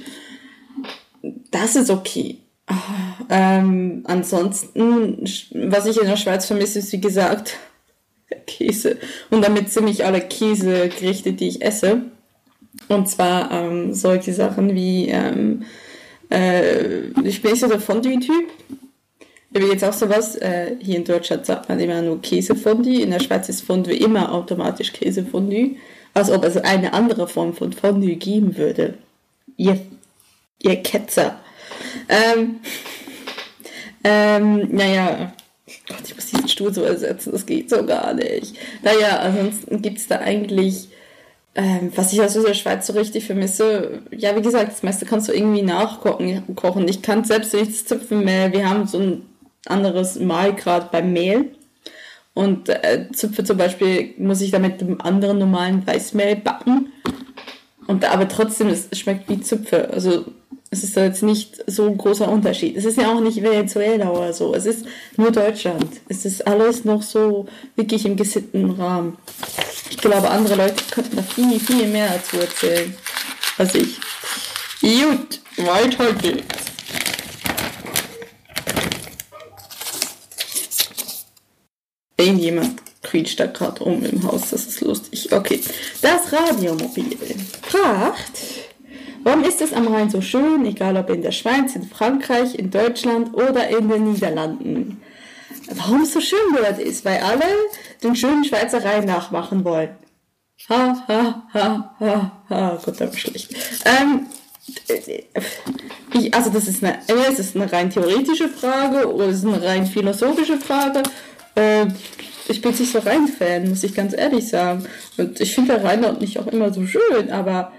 Das 1.51 1.75
ist 1.75 1.89
okay. 1.89 2.37
Ähm, 3.33 4.03
ansonsten, 4.03 5.23
was 5.53 5.85
ich 5.85 5.97
in 5.97 6.05
der 6.05 6.17
Schweiz 6.17 6.45
vermisse, 6.45 6.79
ist 6.79 6.91
wie 6.91 6.99
gesagt 6.99 7.57
Käse. 8.45 8.97
Und 9.29 9.43
damit 9.43 9.71
ziemlich 9.71 10.03
alle 10.03 10.19
Käsegerichte, 10.19 11.31
die 11.31 11.47
ich 11.47 11.61
esse. 11.61 12.01
Und 12.89 13.09
zwar 13.09 13.49
ähm, 13.51 13.93
solche 13.93 14.33
Sachen 14.33 14.75
wie, 14.75 15.07
ähm, 15.07 15.63
äh, 16.29 17.05
ich 17.23 17.41
bin 17.41 17.51
nicht 17.51 17.61
so 17.61 17.69
der 17.69 17.79
Fondue-Typ. 17.79 18.49
Übrigens 19.53 19.83
auch 19.85 19.93
sowas, 19.93 20.35
äh, 20.35 20.75
hier 20.81 20.97
in 20.97 21.05
Deutschland 21.05 21.45
sagt 21.45 21.69
man 21.69 21.79
immer 21.79 22.01
nur 22.01 22.21
Käsefondue, 22.21 23.01
in 23.01 23.11
der 23.11 23.19
Schweiz 23.21 23.47
ist 23.47 23.61
Fondue 23.61 23.95
immer 23.95 24.33
automatisch 24.33 24.91
Käsefondue, 24.91 25.77
als 26.13 26.29
ob 26.29 26.43
es 26.43 26.57
eine 26.57 26.91
andere 26.91 27.29
Form 27.29 27.53
von 27.53 27.71
Fondue 27.71 28.17
geben 28.17 28.57
würde. 28.57 28.95
Ihr, 29.55 29.79
ihr 30.61 30.75
Ketzer. 30.83 31.39
Ähm, 32.09 32.59
ähm, 34.03 34.67
naja, 34.75 35.33
Gott, 35.87 36.01
ich 36.05 36.15
muss 36.15 36.27
diesen 36.27 36.47
Stuhl 36.47 36.73
so 36.73 36.83
ersetzen, 36.83 37.31
das 37.31 37.45
geht 37.45 37.69
so 37.69 37.85
gar 37.85 38.13
nicht. 38.13 38.55
Naja, 38.83 39.19
ansonsten 39.19 39.81
gibt 39.81 39.99
es 39.99 40.07
da 40.07 40.19
eigentlich, 40.19 40.89
ähm, 41.55 41.91
was 41.95 42.13
ich 42.13 42.21
aus 42.21 42.33
der 42.33 42.53
Schweiz 42.53 42.87
so 42.87 42.93
richtig 42.93 43.25
vermisse, 43.25 44.01
ja, 44.11 44.35
wie 44.35 44.41
gesagt, 44.41 44.71
das 44.71 44.83
meiste 44.83 45.05
kannst 45.05 45.27
du 45.27 45.33
irgendwie 45.33 45.61
nachkochen. 45.61 46.55
Kochen. 46.55 46.87
Ich 46.87 47.01
kann 47.01 47.23
selbst 47.23 47.53
nicht 47.53 47.87
Zupfenmehl, 47.87 48.51
wir 48.53 48.69
haben 48.69 48.87
so 48.87 48.99
ein 48.99 49.25
anderes 49.65 50.19
Mahlgrad 50.19 50.91
beim 50.91 51.13
Mehl. 51.13 51.51
Und 52.33 52.69
äh, 52.69 53.07
Zupfe 53.13 53.43
zum 53.43 53.57
Beispiel 53.57 54.13
muss 54.17 54.41
ich 54.41 54.51
damit 54.51 54.81
mit 54.81 54.89
einem 54.89 55.01
anderen 55.01 55.37
normalen 55.37 55.85
Weißmehl 55.85 56.37
backen. 56.37 56.91
Und 57.87 58.05
aber 58.05 58.27
trotzdem, 58.29 58.69
es 58.69 58.87
schmeckt 58.97 59.27
wie 59.29 59.41
Zupfe. 59.41 59.89
Also 59.91 60.25
es 60.73 60.85
ist 60.85 60.95
jetzt 60.95 61.21
nicht 61.21 61.61
so 61.67 61.85
ein 61.85 61.97
großer 61.97 62.29
Unterschied. 62.29 62.77
Es 62.77 62.85
ist 62.85 62.97
ja 62.97 63.11
auch 63.13 63.19
nicht 63.19 63.43
Venezuela 63.43 64.09
oder 64.09 64.31
so. 64.31 64.55
Es 64.55 64.65
ist 64.65 64.85
nur 65.17 65.29
Deutschland. 65.29 65.99
Es 66.07 66.23
ist 66.23 66.47
alles 66.47 66.85
noch 66.85 67.01
so 67.01 67.45
wirklich 67.75 68.05
im 68.05 68.15
gesitteten 68.15 68.71
Rahmen. 68.71 69.17
Ich 69.89 69.97
glaube, 69.97 70.29
andere 70.29 70.55
Leute 70.55 70.81
könnten 70.89 71.17
da 71.17 71.23
viel, 71.23 71.59
viel 71.59 71.87
mehr 71.87 72.07
dazu 72.13 72.37
erzählen 72.37 72.95
als 73.57 73.75
ich. 73.75 73.99
Gut, 74.79 75.41
weiter 75.57 76.13
geht's. 76.13 76.45
Irgendjemand 82.15 82.81
quietscht 83.03 83.41
da 83.41 83.47
gerade 83.47 83.83
um 83.83 84.05
im 84.05 84.23
Haus, 84.23 84.51
das 84.51 84.67
ist 84.67 84.79
lustig. 84.79 85.33
Okay, 85.33 85.59
das 86.01 86.31
Radiomobil 86.31 87.17
fragt, 87.61 88.70
Warum 89.23 89.43
ist 89.43 89.61
es 89.61 89.73
am 89.73 89.87
Rhein 89.87 90.09
so 90.09 90.21
schön, 90.21 90.65
egal 90.65 90.97
ob 90.97 91.09
in 91.09 91.21
der 91.21 91.31
Schweiz, 91.31 91.75
in 91.75 91.83
Frankreich, 91.83 92.55
in 92.55 92.71
Deutschland 92.71 93.33
oder 93.33 93.67
in 93.69 93.87
den 93.87 94.11
Niederlanden? 94.11 95.01
Warum 95.75 96.01
es 96.01 96.13
so 96.13 96.21
schön 96.21 96.39
dort 96.55 96.79
ist, 96.79 97.05
weil 97.05 97.19
alle 97.19 97.45
den 98.03 98.15
schönen 98.15 98.43
Schweizer 98.43 98.83
Rhein 98.83 99.05
nachmachen 99.05 99.63
wollen. 99.63 99.89
Ha, 100.69 101.05
ha, 101.07 101.43
ha, 101.53 101.95
ha, 101.99 102.43
ha, 102.49 102.79
Gott, 102.83 102.99
war 102.99 103.13
schlecht. 103.13 103.53
Ähm, 103.85 104.27
ich, 106.13 106.33
also 106.33 106.49
das 106.49 106.67
ist 106.67 106.83
eine, 106.83 106.99
ist 107.29 107.39
es 107.39 107.55
eine 107.55 107.71
rein 107.71 107.89
theoretische 107.89 108.49
Frage 108.49 109.11
oder 109.11 109.27
ist 109.27 109.43
es 109.43 109.45
eine 109.45 109.61
rein 109.61 109.85
philosophische 109.85 110.57
Frage? 110.57 111.03
Äh, 111.55 111.87
ich 112.47 112.61
bin 112.61 112.71
nicht 112.71 112.91
so 112.91 112.99
Rhein-Fan, 112.99 113.69
muss 113.69 113.83
ich 113.83 113.93
ganz 113.93 114.13
ehrlich 114.13 114.49
sagen. 114.49 114.85
Und 115.17 115.39
ich 115.39 115.55
finde 115.55 115.75
der 115.75 115.83
Rhein 115.83 116.01
dort 116.01 116.21
nicht 116.21 116.37
auch 116.37 116.47
immer 116.47 116.73
so 116.73 116.85
schön, 116.85 117.31
aber 117.31 117.71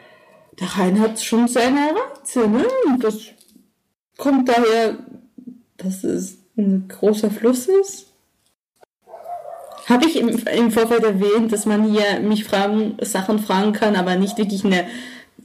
der 0.61 0.69
Rhein 0.69 1.01
hat 1.01 1.23
schon 1.23 1.49
seine 1.49 1.95
Reize, 1.95 2.47
ne? 2.49 2.67
Und 2.87 3.03
das 3.03 3.17
kommt 4.19 4.49
daher, 4.49 4.99
dass 5.77 6.05
es 6.05 6.39
ein 6.57 6.89
großer 6.89 7.31
Fluss 7.31 7.67
ist. 7.67 8.09
Habe 9.89 10.07
ich 10.07 10.17
im, 10.17 10.29
im 10.29 10.71
Vorfeld 10.71 11.03
erwähnt, 11.03 11.53
dass 11.53 11.67
man 11.67 11.85
hier 11.85 12.21
mich 12.21 12.45
fragen, 12.45 12.97
Sachen 13.01 13.41
fragen 13.41 13.73
kann, 13.73 13.97
aber 13.97 14.15
nicht 14.17 14.39
wirklich 14.39 14.65
eine 14.65 14.87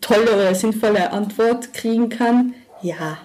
tolle 0.01 0.33
oder 0.33 0.53
sinnvolle 0.53 1.11
Antwort 1.11 1.73
kriegen 1.73 2.09
kann? 2.09 2.53
Ja, 2.81 3.17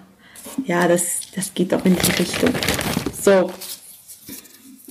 ja, 0.64 0.88
das, 0.88 1.20
das 1.34 1.52
geht 1.52 1.74
auch 1.74 1.84
in 1.84 1.96
die 1.96 2.10
Richtung. 2.12 2.50
So. 3.20 3.50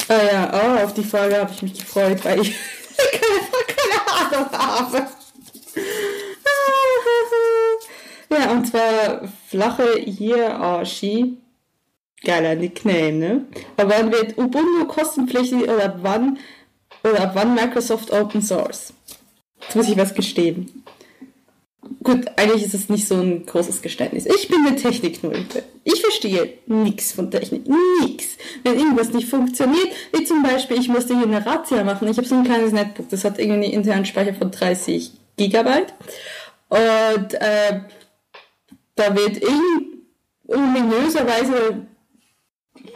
Ah 0.07 0.23
ja, 0.31 0.51
oh, 0.53 0.83
auf 0.83 0.93
die 0.93 1.03
Frage 1.03 1.37
habe 1.37 1.51
ich 1.53 1.61
mich 1.63 1.73
gefreut, 1.73 2.23
weil 2.23 2.41
ich 2.41 2.55
keine, 2.97 4.37
keine 4.41 4.45
Ahnung 4.45 4.51
habe. 4.51 5.07
Ja, 8.29 8.51
und 8.51 8.65
zwar 8.65 9.27
flache 9.49 9.99
Hierarchie. 9.99 11.37
Geiler 12.23 12.55
Nickname, 12.55 13.11
ne? 13.13 13.45
Aber 13.77 13.95
wann 13.95 14.11
wird 14.11 14.37
Ubuntu 14.37 14.85
kostenpflichtig 14.87 15.63
oder 15.63 15.97
wann 16.01 16.37
oder 17.03 17.31
wann 17.33 17.55
Microsoft 17.55 18.11
Open 18.11 18.41
Source? 18.41 18.93
Jetzt 19.61 19.75
muss 19.75 19.89
ich 19.89 19.97
was 19.97 20.13
gestehen. 20.13 20.83
Gut, 22.03 22.27
eigentlich 22.35 22.63
ist 22.63 22.73
es 22.73 22.89
nicht 22.89 23.07
so 23.07 23.15
ein 23.15 23.45
großes 23.45 23.81
Geständnis. 23.81 24.25
Ich 24.25 24.47
bin 24.47 24.65
eine 24.65 24.75
Technik-Nulpe. 24.75 25.63
Ich 25.83 26.01
verstehe 26.01 26.53
nichts 26.67 27.11
von 27.11 27.29
Technik. 27.29 27.63
Nix. 28.01 28.37
Wenn 28.63 28.77
irgendwas 28.77 29.11
nicht 29.11 29.27
funktioniert, 29.27 29.89
wie 30.13 30.23
zum 30.23 30.41
Beispiel, 30.41 30.79
ich 30.79 30.89
musste 30.89 31.15
hier 31.15 31.27
eine 31.27 31.45
Razzia 31.45 31.83
machen. 31.83 32.07
Ich 32.07 32.17
habe 32.17 32.27
so 32.27 32.35
ein 32.35 32.43
kleines 32.43 32.71
Netbook, 32.71 33.09
das 33.09 33.23
hat 33.23 33.39
irgendwie 33.39 33.65
einen 33.65 33.73
internen 33.73 34.05
Speicher 34.05 34.33
von 34.33 34.51
30 34.51 35.11
Gigabyte. 35.37 35.93
Und 36.71 37.33
äh, 37.33 37.81
da 38.95 39.13
wird 39.13 39.37
in 39.37 40.05
ominöserweise 40.47 41.85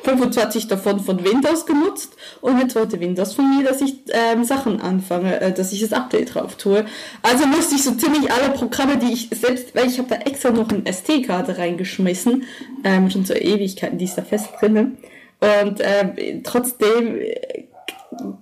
25 0.03 0.67
davon 0.69 1.01
von 1.01 1.25
Windows 1.25 1.65
genutzt 1.65 2.15
und 2.39 2.57
jetzt 2.59 2.75
wollte 2.75 3.01
Windows 3.01 3.33
von 3.33 3.57
mir, 3.57 3.65
dass 3.65 3.81
ich 3.81 3.95
ähm, 4.13 4.45
Sachen 4.45 4.79
anfange, 4.79 5.41
äh, 5.41 5.51
dass 5.51 5.73
ich 5.73 5.81
das 5.81 5.91
Update 5.91 6.35
drauf 6.35 6.55
tue. 6.55 6.85
Also 7.21 7.45
musste 7.47 7.75
ich 7.75 7.83
so 7.83 7.91
ziemlich 7.91 8.31
alle 8.31 8.51
Programme, 8.53 8.97
die 8.97 9.11
ich 9.11 9.29
selbst, 9.31 9.75
weil 9.75 9.87
ich 9.87 9.97
habe 9.97 10.07
da 10.07 10.15
extra 10.15 10.51
noch 10.51 10.69
eine 10.69 10.85
SD-Karte 10.85 11.57
reingeschmissen, 11.57 12.43
ähm, 12.85 13.09
schon 13.09 13.25
zur 13.25 13.41
Ewigkeiten, 13.41 13.97
die 13.97 14.05
ist 14.05 14.17
da 14.17 14.21
fest 14.21 14.51
drinnen. 14.57 14.97
Und 15.41 15.81
ähm, 15.81 16.43
trotzdem 16.43 17.17
äh, 17.19 17.64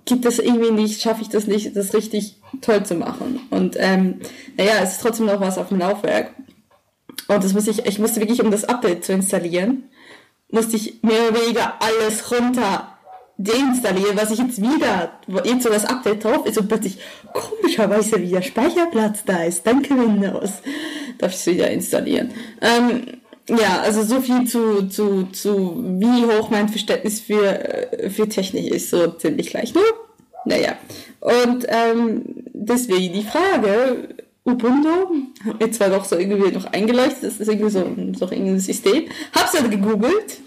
gibt 0.04 0.24
es 0.24 0.38
irgendwie 0.38 0.70
nicht, 0.70 1.00
schaffe 1.00 1.22
ich 1.22 1.28
das 1.28 1.46
nicht, 1.46 1.76
das 1.76 1.94
richtig 1.94 2.40
toll 2.60 2.84
zu 2.84 2.94
machen. 2.94 3.40
Und 3.50 3.76
ähm, 3.78 4.20
naja, 4.56 4.74
es 4.82 4.92
ist 4.92 5.02
trotzdem 5.02 5.26
noch 5.26 5.40
was 5.40 5.58
auf 5.58 5.68
dem 5.68 5.78
Laufwerk. 5.78 6.30
Und 7.28 7.42
das 7.42 7.54
muss 7.54 7.66
ich, 7.66 7.86
ich 7.86 7.98
musste 7.98 8.20
wirklich, 8.20 8.42
um 8.42 8.50
das 8.50 8.64
Update 8.64 9.04
zu 9.04 9.12
installieren, 9.12 9.84
musste 10.50 10.76
ich 10.76 11.02
mehr 11.02 11.28
oder 11.28 11.40
weniger 11.42 11.74
alles 11.80 12.30
runter 12.30 12.94
deinstallieren, 13.36 14.16
was 14.16 14.30
ich 14.30 14.38
jetzt 14.38 14.62
wieder, 14.62 15.18
wo 15.26 15.38
jetzt 15.40 15.64
so 15.64 15.68
das 15.68 15.84
Update 15.84 16.24
drauf 16.24 16.46
ist 16.46 16.58
und 16.58 16.68
plötzlich 16.68 16.98
komischerweise 17.32 18.20
wieder 18.20 18.42
Speicherplatz 18.42 19.24
da 19.24 19.42
ist. 19.42 19.66
Danke 19.66 19.98
Windows. 19.98 20.62
Darf 21.18 21.32
ich 21.32 21.38
es 21.38 21.46
wieder 21.46 21.70
installieren. 21.70 22.32
Ähm, 22.60 23.02
ja, 23.48 23.80
also 23.82 24.02
so 24.02 24.20
viel 24.20 24.46
zu, 24.46 24.88
zu, 24.88 25.24
zu 25.32 25.82
wie 25.98 26.24
hoch 26.24 26.50
mein 26.50 26.68
Verständnis 26.68 27.20
für, 27.20 27.88
für 28.10 28.28
Technik 28.28 28.72
ist, 28.72 28.90
so 28.90 29.08
ziemlich 29.08 29.50
gleich. 29.50 29.74
Nur, 29.74 29.84
naja. 30.46 30.76
Und 31.20 31.66
ähm, 31.68 32.22
deswegen 32.52 33.14
die 33.14 33.22
Frage, 33.22 34.08
Ubuntu, 34.44 34.88
hat 35.44 35.60
mir 35.60 35.70
zwar 35.70 35.90
doch 35.90 36.04
so 36.04 36.16
irgendwie 36.16 36.52
noch 36.52 36.66
eingeleuchtet, 36.66 37.24
das 37.24 37.40
ist 37.40 37.48
irgendwie 37.48 37.70
so, 37.70 37.86
so 38.18 38.26
ein 38.28 38.60
System, 38.60 39.04
hab's 39.34 39.52
dann 39.52 39.70
gegoogelt 39.70 40.38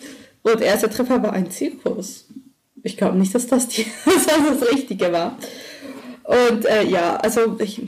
und 0.43 0.61
erster 0.61 0.89
Treffer 0.89 1.21
war 1.21 1.33
ein 1.33 1.49
Zirkus. 1.49 2.25
Ich 2.83 2.95
glaube 2.95 3.17
nicht, 3.17 3.33
dass 3.33 3.47
das, 3.47 3.67
die, 3.67 3.85
dass 4.05 4.25
das, 4.25 4.59
das 4.59 4.71
Richtige 4.71 5.11
war. 5.11 5.37
Und 6.23 6.65
äh, 6.65 6.83
ja, 6.85 7.15
also 7.17 7.57
ich, 7.59 7.81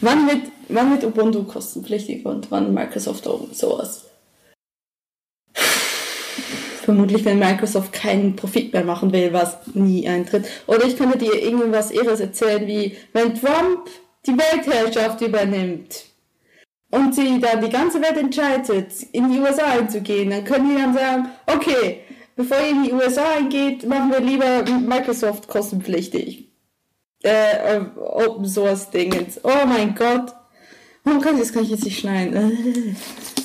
wann 0.00 0.26
wird, 0.26 0.42
wann 0.68 0.90
wird 0.90 1.04
Ubuntu 1.04 1.44
kostenpflichtig 1.44 2.24
und 2.24 2.50
wann 2.50 2.72
Microsoft 2.72 3.26
Open 3.26 3.54
Source? 3.54 4.05
Vermutlich, 6.86 7.24
wenn 7.24 7.40
Microsoft 7.40 7.92
keinen 7.92 8.36
Profit 8.36 8.72
mehr 8.72 8.84
machen 8.84 9.12
will, 9.12 9.32
was 9.32 9.56
nie 9.74 10.06
eintritt. 10.08 10.46
Oder 10.68 10.84
ich 10.84 10.96
könnte 10.96 11.18
dir 11.18 11.34
irgendwas 11.34 11.90
Irres 11.90 12.20
erzählen, 12.20 12.64
wie 12.64 12.96
wenn 13.12 13.34
Trump 13.34 13.90
die 14.24 14.38
Weltherrschaft 14.38 15.20
übernimmt 15.20 16.04
und 16.92 17.12
sie 17.12 17.40
dann 17.40 17.60
die 17.60 17.70
ganze 17.70 18.00
Welt 18.00 18.16
entscheidet, 18.16 19.02
in 19.10 19.32
die 19.32 19.40
USA 19.40 19.64
einzugehen, 19.64 20.30
dann 20.30 20.44
können 20.44 20.68
die 20.68 20.80
dann 20.80 20.94
sagen, 20.94 21.28
okay, 21.48 22.02
bevor 22.36 22.58
ihr 22.60 22.70
in 22.70 22.84
die 22.84 22.92
USA 22.92 23.34
eingeht, 23.36 23.84
machen 23.84 24.12
wir 24.12 24.20
lieber 24.20 24.62
Microsoft 24.78 25.48
kostenpflichtig. 25.48 26.52
Äh, 27.24 27.80
Open 27.96 28.46
Source 28.46 28.90
Dingens. 28.90 29.40
Oh 29.42 29.66
mein 29.66 29.96
Gott. 29.96 30.32
Kann 31.02 31.34
ich 31.34 31.40
das 31.40 31.52
kann 31.52 31.64
ich 31.64 31.70
jetzt 31.70 31.84
nicht 31.84 31.98
schneiden? 31.98 32.94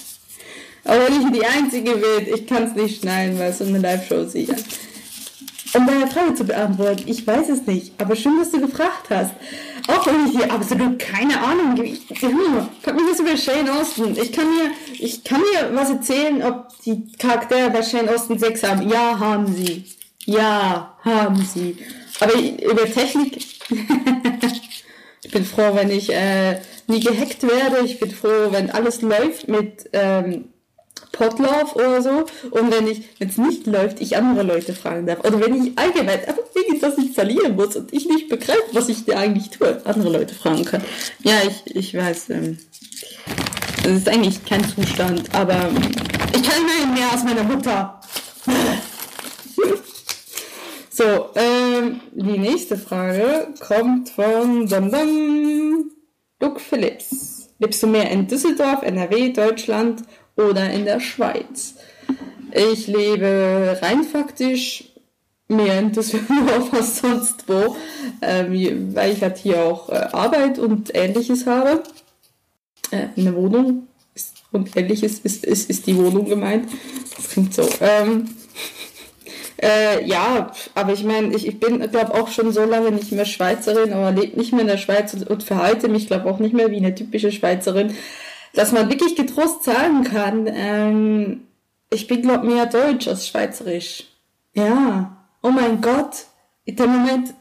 Aber 0.92 1.08
wenn 1.08 1.22
ich 1.22 1.40
die 1.40 1.46
Einzige 1.46 1.92
bin, 1.92 2.34
ich 2.36 2.46
kann 2.46 2.64
es 2.64 2.76
nicht 2.76 3.00
schneiden, 3.00 3.40
weil 3.40 3.52
es 3.52 3.60
so 3.60 3.64
eine 3.64 3.80
Live-Show 3.80 4.26
sicher. 4.26 4.56
Um 5.74 5.88
deine 5.88 6.06
Frage 6.08 6.36
zu 6.36 6.44
beantworten, 6.44 7.04
ich 7.06 7.26
weiß 7.26 7.48
es 7.48 7.66
nicht, 7.66 7.94
aber 7.98 8.14
schön, 8.18 8.38
dass 8.38 8.52
du 8.52 8.60
gefragt 8.60 9.06
hast. 9.10 9.32
Auch 9.88 10.06
wenn 10.06 10.28
ich 10.28 10.38
hier 10.38 10.52
absolut 10.52 11.00
keine 11.00 11.42
Ahnung 11.42 11.70
habe. 11.70 11.86
Ich, 11.86 12.02
frag 12.08 12.96
mich 12.96 13.06
was 13.10 13.22
über 13.22 13.38
Shane 13.38 13.70
Austen. 13.70 14.18
Ich 14.22 14.34
kann 14.34 14.48
mir, 14.50 14.72
ich 15.00 15.24
kann 15.24 15.40
mir 15.40 15.74
was 15.74 15.92
erzählen, 15.92 16.44
ob 16.44 16.68
die 16.84 17.10
Charaktere 17.18 17.70
bei 17.70 17.84
Shane 17.84 18.10
Austen 18.10 18.38
Sex 18.38 18.62
haben. 18.62 18.90
Ja, 18.90 19.18
haben 19.18 19.48
sie. 19.48 19.86
Ja, 20.26 20.98
haben 21.06 21.42
sie. 21.42 21.78
Aber 22.20 22.34
über 22.34 22.84
Technik. 22.84 23.38
ich 25.24 25.32
bin 25.32 25.46
froh, 25.46 25.74
wenn 25.74 25.90
ich 25.90 26.12
äh, 26.12 26.60
nie 26.88 27.00
gehackt 27.00 27.44
werde. 27.44 27.86
Ich 27.86 27.98
bin 27.98 28.12
froh, 28.12 28.50
wenn 28.50 28.70
alles 28.70 29.02
läuft 29.02 29.48
mit 29.48 29.90
ähm, 29.94 30.50
Potlauf 31.12 31.76
oder 31.76 32.02
so. 32.02 32.26
Und 32.52 32.72
wenn 32.72 32.88
ich, 32.88 33.04
wenn 33.20 33.30
es 33.30 33.38
nicht 33.38 33.68
läuft, 33.68 34.02
ich 34.02 34.18
andere 34.18 34.44
Leute 34.44 34.74
fragen 34.74 35.06
darf. 35.06 35.20
Oder 35.20 35.42
wenn 35.42 35.66
ich 35.66 35.78
allgemein 35.78 36.20
einfach 36.20 36.44
irgendwas 36.56 36.98
installieren 36.98 37.56
muss 37.56 37.76
und 37.76 37.94
ich 37.94 38.08
nicht 38.08 38.30
begreife, 38.30 38.64
was 38.74 38.90
ich 38.90 39.06
da 39.06 39.18
eigentlich 39.18 39.50
tue, 39.50 39.82
andere 39.86 40.10
Leute 40.10 40.34
fragen 40.34 40.66
kann. 40.66 40.84
Ja, 41.24 41.36
ich, 41.48 41.76
ich 41.76 41.96
weiß, 41.96 42.30
ähm, 42.32 42.58
das 43.84 43.94
ist 43.94 44.10
eigentlich 44.10 44.46
kein 44.46 44.64
Zustand, 44.68 45.34
aber 45.34 45.70
ich 46.34 46.44
kann 46.44 46.62
immerhin 46.62 46.94
mehr 46.94 47.12
als 47.12 47.24
meine 47.24 47.44
Mutter. 47.44 48.00
so, 50.90 51.30
ähm, 51.36 52.02
die 52.14 52.40
nächste 52.40 52.78
Frage 52.78 53.48
kommt 53.60 54.10
von 54.10 54.68
Dum 54.68 54.92
Dum. 54.92 55.92
Luke 56.40 56.60
Phillips. 56.60 57.50
Lebst 57.60 57.84
du 57.84 57.88
mehr 57.88 58.10
in 58.10 58.28
Düsseldorf, 58.28 58.82
NRW, 58.82 59.34
Deutschland 59.34 60.02
oder 60.50 60.70
in 60.72 60.86
der 60.86 61.00
Schweiz? 61.00 61.76
Ich 62.54 62.88
lebe 62.88 63.78
rein 63.82 64.04
faktisch 64.04 64.92
mehr 65.52 65.80
in 65.80 65.92
Düsseldorf 65.92 66.74
als 66.74 67.00
sonst 67.00 67.44
wo, 67.48 67.76
ähm, 68.22 68.96
weil 68.96 69.12
ich 69.12 69.22
halt 69.22 69.38
hier 69.38 69.64
auch 69.64 69.90
äh, 69.90 70.08
Arbeit 70.12 70.60
und 70.60 70.96
ähnliches 70.96 71.46
habe. 71.46 71.84
Äh, 72.92 73.08
eine 73.18 73.36
Wohnung 73.36 73.88
ist, 74.16 74.38
und 74.52 74.76
ähnliches 74.76 75.20
ist, 75.20 75.46
ist, 75.46 75.70
ist 75.70 75.88
die 75.88 75.98
Wohnung 75.98 76.26
gemeint. 76.26 76.70
Das 77.16 77.30
klingt 77.30 77.54
so. 77.54 77.68
Ähm, 77.82 78.30
äh, 79.62 80.06
ja, 80.06 80.52
aber 80.74 80.94
ich 80.94 81.04
meine, 81.04 81.36
ich, 81.36 81.48
ich 81.48 81.60
bin, 81.60 81.80
glaube 81.92 82.14
auch 82.14 82.30
schon 82.30 82.52
so 82.52 82.64
lange 82.64 82.92
nicht 82.92 83.12
mehr 83.12 83.26
Schweizerin 83.26 83.92
oder 83.92 84.12
lebe 84.12 84.38
nicht 84.38 84.54
mehr 84.54 84.62
in 84.62 84.68
der 84.68 84.78
Schweiz 84.78 85.14
und, 85.14 85.30
und 85.30 85.44
verhalte 85.44 85.90
mich, 85.90 86.08
glaube 86.08 86.30
auch 86.30 86.40
nicht 86.40 86.54
mehr 86.54 86.72
wie 86.72 86.78
eine 86.78 86.96
typische 86.96 87.32
Schweizerin, 87.32 87.94
dass 88.54 88.72
man 88.72 88.90
wirklich 88.90 89.16
getrost 89.16 89.64
sagen 89.64 90.04
kann, 90.04 90.48
ähm, 90.48 91.48
ich 91.90 92.08
bin, 92.08 92.22
glaube 92.22 92.48
mehr 92.48 92.66
Deutsch 92.66 93.08
als 93.08 93.28
Schweizerisch. 93.28 94.06
Ja. 94.54 95.18
Oh 95.42 95.52
mein 95.52 95.82
Gott. 95.82 96.26
In 96.66 96.76
dem 96.76 96.90
Moment, 96.90 97.34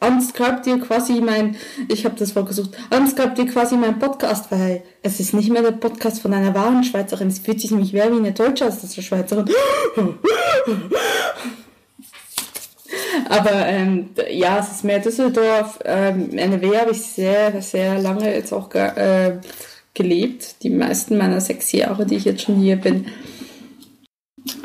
unscribt 0.00 0.66
dir 0.66 0.78
quasi 0.78 1.20
mein, 1.20 1.56
ich 1.88 2.04
habe 2.04 2.16
das 2.16 2.32
vorgesucht, 2.32 2.70
unscribt 2.90 3.38
dir 3.38 3.46
quasi 3.46 3.76
mein 3.76 3.98
Podcast, 3.98 4.50
weil 4.50 4.82
es 5.02 5.20
ist 5.20 5.34
nicht 5.34 5.50
mehr 5.50 5.62
der 5.62 5.72
Podcast 5.72 6.20
von 6.20 6.32
einer 6.34 6.54
wahren 6.54 6.84
Schweizerin. 6.84 7.28
Es 7.28 7.38
fühlt 7.38 7.60
sich 7.60 7.70
nämlich 7.70 7.92
mehr 7.92 8.10
wie 8.12 8.16
eine 8.16 8.32
Deutsche 8.32 8.64
als 8.64 8.82
eine 8.82 9.02
Schweizerin. 9.02 9.48
Aber 13.28 13.66
ähm, 13.66 14.10
ja, 14.30 14.58
es 14.58 14.70
ist 14.70 14.84
mehr 14.84 15.00
Düsseldorf. 15.00 15.78
Ähm, 15.84 16.36
NRW 16.36 16.78
habe 16.78 16.92
ich 16.92 17.02
sehr, 17.02 17.60
sehr 17.62 17.98
lange 17.98 18.34
jetzt 18.34 18.52
auch 18.52 18.70
ge 18.70 18.82
äh, 18.82 19.38
gelebt. 19.94 20.62
Die 20.62 20.70
meisten 20.70 21.18
meiner 21.18 21.40
sechs 21.40 21.72
Jahre, 21.72 22.06
die 22.06 22.16
ich 22.16 22.24
jetzt 22.24 22.42
schon 22.42 22.56
hier 22.56 22.76
bin. 22.76 23.06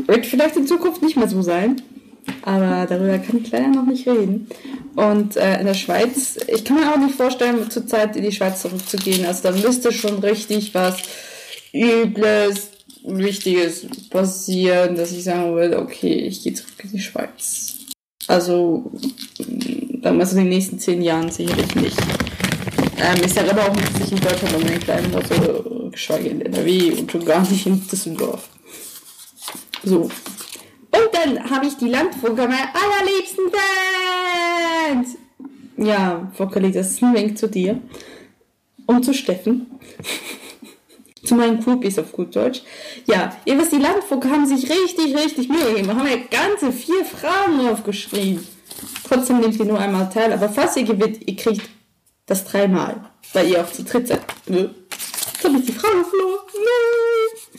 Wird 0.06 0.26
vielleicht 0.26 0.56
in 0.56 0.68
Zukunft 0.68 1.02
nicht 1.02 1.18
mehr 1.18 1.28
so 1.28 1.42
sein 1.42 1.82
aber 2.42 2.86
darüber 2.88 3.18
kann 3.20 3.42
ich 3.42 3.52
leider 3.52 3.68
noch 3.68 3.86
nicht 3.86 4.08
reden. 4.08 4.48
Und 4.96 5.36
äh, 5.38 5.60
in 5.60 5.66
der 5.66 5.74
Schweiz, 5.74 6.38
ich 6.48 6.64
kann 6.64 6.80
mir 6.80 6.92
auch 6.92 6.98
nicht 6.98 7.16
vorstellen, 7.16 7.70
zurzeit 7.70 8.16
in 8.16 8.24
die 8.24 8.32
Schweiz 8.32 8.62
zurückzugehen. 8.62 9.26
Also 9.26 9.44
da 9.44 9.52
müsste 9.52 9.92
schon 9.92 10.20
richtig 10.20 10.74
was 10.74 10.98
Übles, 11.74 12.70
Wichtiges 13.04 13.86
passieren, 14.10 14.96
dass 14.96 15.12
ich 15.12 15.24
sagen 15.24 15.56
würde, 15.56 15.80
okay, 15.80 16.14
ich 16.14 16.44
gehe 16.44 16.54
zurück 16.54 16.84
in 16.84 16.92
die 16.92 17.00
Schweiz. 17.00 17.77
Also, 18.28 18.92
mal 20.04 20.26
so 20.26 20.38
in 20.38 20.44
den 20.44 20.50
nächsten 20.50 20.80
zehn 20.80 21.02
Jahren 21.02 21.32
sicherlich 21.32 21.76
nicht. 21.76 21.98
Ähm, 22.98 23.22
ich 23.24 23.34
sage 23.34 23.52
aber 23.52 23.70
auch 23.70 23.76
nicht, 23.76 23.94
dass 23.94 24.08
ich 24.08 24.12
in 24.12 24.20
Deutschland 24.20 24.56
unbedingt 24.56 24.86
bleiben 24.86 25.16
also 25.16 25.90
geschweige 25.92 26.30
in 26.30 26.42
NRW 26.42 26.92
und 27.00 27.12
schon 27.12 27.26
gar 27.26 27.48
nicht 27.48 27.66
in 27.66 27.88
Düsseldorf. 27.88 28.50
So, 29.84 30.10
und 30.98 31.10
dann 31.14 31.50
habe 31.50 31.68
ich 31.68 31.78
die 31.78 31.90
Landfunker, 31.90 32.48
meine 32.48 32.70
allerliebsten 32.74 33.52
Fans. 34.90 35.18
Ja, 35.78 36.32
Vocali, 36.38 36.72
das 36.72 36.92
ist 36.92 37.04
ein 37.04 37.14
Wink 37.14 37.38
zu 37.38 37.48
dir. 37.48 37.80
Und 38.86 39.04
zu 39.04 39.14
Steffen. 39.14 39.68
Zu 41.28 41.36
meinen 41.36 41.64
Groupies 41.64 42.00
auf 42.00 42.12
gut 42.12 42.36
Deutsch. 42.36 42.62
Ja, 43.06 43.36
ihr 43.46 43.58
wisst, 43.58 43.72
die 43.72 43.78
Landfunker 43.78 44.30
haben 44.30 44.46
sich 44.46 44.70
richtig, 44.70 45.16
richtig 45.16 45.50
Mühe 45.50 45.74
gegeben. 45.74 45.96
Haben 45.96 46.08
ja 46.08 46.18
ganze 46.30 46.72
vier 46.72 47.06
Fragen 47.06 47.68
aufgeschrieben. 47.68 48.46
Trotzdem 49.08 49.40
nehmt 49.40 49.58
ihr 49.58 49.66
nur 49.66 49.80
einmal 49.80 50.10
teil. 50.10 50.34
Aber 50.34 50.50
falls 50.50 50.76
ihr 50.78 50.84
gewinnt, 50.84 51.28
ihr 51.28 51.36
kriegt 51.36 51.70
das 52.26 52.46
dreimal. 52.46 53.10
Weil 53.34 53.50
ihr 53.50 53.62
auch 53.62 53.72
zu 53.72 53.84
dritt 53.84 54.08
seid. 54.08 54.22
Jetzt 54.48 55.44
habe 55.44 55.58
ich 55.58 55.66
die 55.66 55.72
Frage 55.72 56.06
verloren. 56.06 56.46
Nein. 56.54 57.58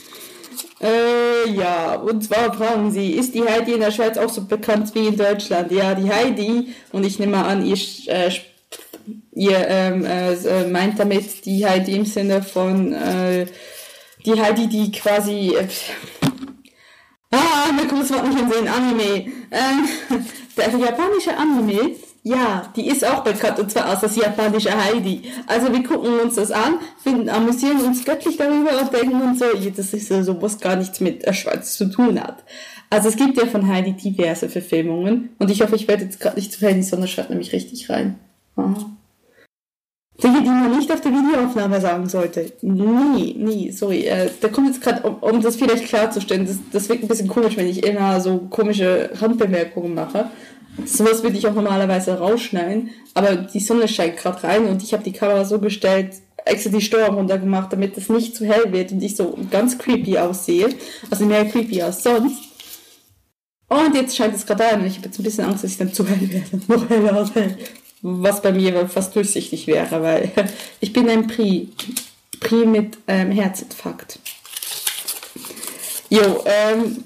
Äh, 0.81 1.51
ja, 1.51 1.95
und 1.97 2.23
zwar 2.23 2.53
fragen 2.55 2.93
sie, 2.93 3.13
ist 3.13 3.35
die 3.35 3.43
Heidi 3.43 3.73
in 3.73 3.81
der 3.81 3.91
Schweiz 3.91 4.17
auch 4.17 4.29
so 4.29 4.45
bekannt 4.45 4.95
wie 4.95 5.09
in 5.09 5.17
Deutschland? 5.17 5.73
Ja, 5.73 5.95
die 5.95 6.09
Heidi, 6.09 6.73
und 6.93 7.05
ich 7.05 7.19
nehme 7.19 7.45
an, 7.45 7.67
ihr, 7.67 7.77
äh, 8.07 8.31
ihr 9.33 9.69
ähm, 9.69 10.05
äh, 10.05 10.67
meint 10.69 10.99
damit 10.99 11.45
die 11.45 11.67
Heidi 11.67 11.95
im 11.97 12.05
Sinne 12.05 12.43
von 12.43 12.93
äh, 12.93 13.47
die 14.25 14.41
Heidi, 14.41 14.69
die 14.69 14.91
quasi... 14.93 15.55
Äh, 15.55 15.69
ah, 17.33 17.73
mir 17.73 17.87
kommt 17.87 18.11
Wort 18.11 18.29
nicht 18.29 18.57
in 18.61 18.69
Anime. 18.69 19.33
Ähm, 19.51 19.89
der 20.57 20.69
japanische 20.79 21.37
Anime 21.37 21.97
ja, 22.29 22.71
die 22.77 22.89
ist 22.89 23.07
auch 23.07 23.25
bekannt 23.25 23.59
und 23.59 23.71
zwar 23.71 23.87
als 23.87 24.01
das 24.01 24.17
japanische 24.17 24.77
Heidi. 24.77 25.23
Also 25.47 25.73
wir 25.73 25.83
gucken 25.83 26.21
uns 26.21 26.35
das 26.35 26.51
an, 26.51 26.79
finden, 27.03 27.29
amüsieren 27.29 27.81
uns 27.81 28.05
göttlich 28.05 28.37
darüber 28.37 28.81
und 28.81 28.93
denken 28.93 29.23
uns 29.23 29.39
so, 29.39 29.47
das 29.75 29.95
ist 29.95 30.09
so, 30.09 30.43
was 30.43 30.61
gar 30.61 30.77
nichts 30.77 31.01
mit 31.01 31.25
der 31.25 31.33
Schweiz 31.33 31.77
zu 31.77 31.91
tun 31.91 32.21
hat. 32.21 32.45
Also 32.91 33.09
es 33.09 33.17
gibt 33.17 33.39
ja 33.39 33.47
von 33.47 33.67
Heidi 33.67 33.93
diverse 33.93 34.49
Verfilmungen 34.49 35.31
und 35.39 35.51
ich 35.51 35.63
hoffe, 35.63 35.77
ich 35.77 35.89
werde 35.89 36.05
jetzt 36.05 36.21
gerade 36.21 36.37
nicht 36.37 36.53
zu 36.53 36.67
Heidi, 36.67 36.83
sondern 36.83 37.09
schreibt 37.09 37.31
nämlich 37.31 37.53
richtig 37.53 37.89
rein. 37.89 38.19
Aha. 38.57 38.75
Dinge, 40.23 40.43
die 40.43 40.49
man 40.49 40.77
nicht 40.77 40.91
auf 40.91 41.01
der 41.01 41.13
Videoaufnahme 41.13 41.81
sagen 41.81 42.09
sollte. 42.09 42.53
Nie, 42.63 43.35
nie, 43.35 43.71
sorry. 43.71 44.07
Äh, 44.07 44.31
da 44.41 44.49
kommt 44.49 44.67
jetzt 44.67 44.83
gerade, 44.83 45.09
um, 45.09 45.17
um 45.17 45.41
das 45.41 45.57
vielleicht 45.57 45.87
klarzustellen, 45.87 46.47
das, 46.47 46.57
das 46.73 46.89
wirkt 46.89 47.05
ein 47.05 47.09
bisschen 47.09 47.29
komisch, 47.29 47.57
wenn 47.57 47.69
ich 47.69 47.87
immer 47.87 48.21
so 48.21 48.39
komische 48.51 49.11
Randbemerkungen 49.15 49.95
mache. 49.95 50.31
Sowas 50.85 51.23
würde 51.23 51.37
ich 51.37 51.47
auch 51.47 51.55
normalerweise 51.55 52.19
rausschneiden, 52.19 52.91
aber 53.15 53.37
die 53.37 53.61
Sonne 53.61 53.89
scheint 53.89 54.17
gerade 54.17 54.43
rein 54.45 54.67
und 54.67 54.83
ich 54.83 54.93
habe 54.93 55.03
die 55.03 55.13
Kamera 55.13 55.45
so 55.45 55.59
gestellt, 55.59 56.15
extra 56.45 56.71
die 56.71 56.81
Steuerung 56.81 57.17
runtergemacht, 57.17 57.73
damit 57.73 57.97
es 57.97 58.09
nicht 58.09 58.37
zu 58.37 58.45
hell 58.45 58.73
wird 58.73 58.93
und 58.93 59.03
ich 59.03 59.17
so 59.17 59.37
ganz 59.51 59.79
creepy 59.79 60.19
aussehe. 60.19 60.69
Also 61.11 61.25
mehr 61.27 61.45
creepy 61.45 61.83
als 61.83 62.03
sonst. 62.03 62.45
Und 63.69 63.95
jetzt 63.95 64.17
scheint 64.17 64.35
es 64.35 64.47
gerade 64.47 64.65
ein 64.65 64.81
und 64.81 64.87
ich 64.87 64.97
habe 64.97 65.07
jetzt 65.07 65.19
ein 65.19 65.25
bisschen 65.25 65.45
Angst, 65.45 65.63
dass 65.63 65.73
ich 65.73 65.79
dann 65.79 65.93
zu 65.93 66.07
hell 66.07 66.29
werde. 66.31 66.61
Noch 66.69 66.89
heller 66.89 67.13
als. 67.15 67.33
Was 68.03 68.43
bei 68.43 68.53
mir 68.53 68.89
fast 68.89 69.15
durchsichtig 69.17 69.67
wäre, 69.67 70.03
weil 70.03 70.31
ich 70.81 70.93
bin 70.93 71.09
ein 71.09 71.27
Pri. 71.27 71.69
Pri 72.41 72.67
mit 72.67 72.99
ähm, 73.09 73.33
Herzinfarkt. 73.33 74.21
Jo, 76.09 76.45
ähm, 76.47 77.05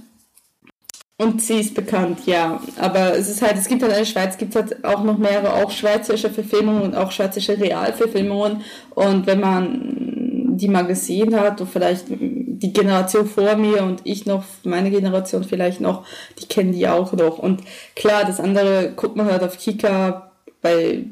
und 1.23 1.41
sie 1.41 1.61
ist 1.61 1.75
bekannt, 1.75 2.27
ja. 2.27 2.61
Aber 2.79 3.17
es 3.17 3.29
ist 3.29 3.43
halt, 3.43 3.57
es 3.57 3.69
gibt 3.69 3.83
halt 3.83 3.93
in 3.93 3.99
der 3.99 4.05
Schweiz, 4.05 4.37
gibt 4.37 4.57
halt 4.57 4.85
auch 4.85 5.05
noch 5.05 5.19
mehrere, 5.19 5.55
auch 5.55 5.71
schweizerische 5.71 6.31
Verfilmungen 6.31 6.83
und 6.83 6.97
auch 6.97 7.13
schweizerische 7.13 7.61
Realverfilmungen. 7.61 8.63
Und 8.91 9.27
wenn 9.27 9.41
man 9.41 10.57
die 10.57 10.69
mal 10.69 10.87
gesehen 10.87 11.39
hat 11.39 11.61
und 11.61 11.71
vielleicht 11.71 12.07
die 12.09 12.73
Generation 12.73 13.27
vor 13.27 13.57
mir 13.57 13.83
und 13.85 14.01
ich 14.05 14.27
noch, 14.27 14.45
meine 14.65 14.91
Generation 14.91 15.45
vielleicht 15.45 15.81
noch, 15.81 16.05
die 16.41 16.47
kennen 16.47 16.73
die 16.73 16.89
auch 16.89 17.13
noch. 17.13 17.39
Und 17.39 17.63
klar, 17.95 18.25
das 18.25 18.41
andere 18.41 18.93
guckt 18.97 19.17
man 19.17 19.27
halt 19.27 19.43
auf 19.43 19.59
Kika, 19.59 20.32
bei 20.61 21.05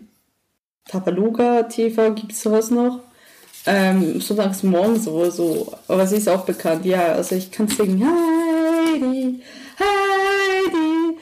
Tabaluga 0.87 1.65
TV 1.65 2.13
gibt 2.15 2.33
es 2.33 2.43
sowas 2.43 2.71
noch. 2.71 3.01
Ähm, 3.67 4.21
sonntags 4.21 4.63
morgens 4.63 5.07
oder 5.07 5.31
so. 5.31 5.73
Aber 5.87 6.07
sie 6.07 6.17
ist 6.17 6.29
auch 6.29 6.45
bekannt, 6.45 6.85
ja. 6.87 7.13
Also 7.13 7.35
ich 7.37 7.51
kann 7.51 7.69
singen. 7.69 8.03
Heidi, 8.03 9.43
Heidi, 9.79 11.19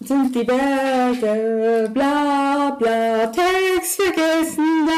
sind 0.00 0.34
die 0.34 0.44
Berge, 0.44 1.90
bla 1.92 2.76
bla, 2.78 3.26
Text 3.26 4.00
vergessen, 4.00 4.88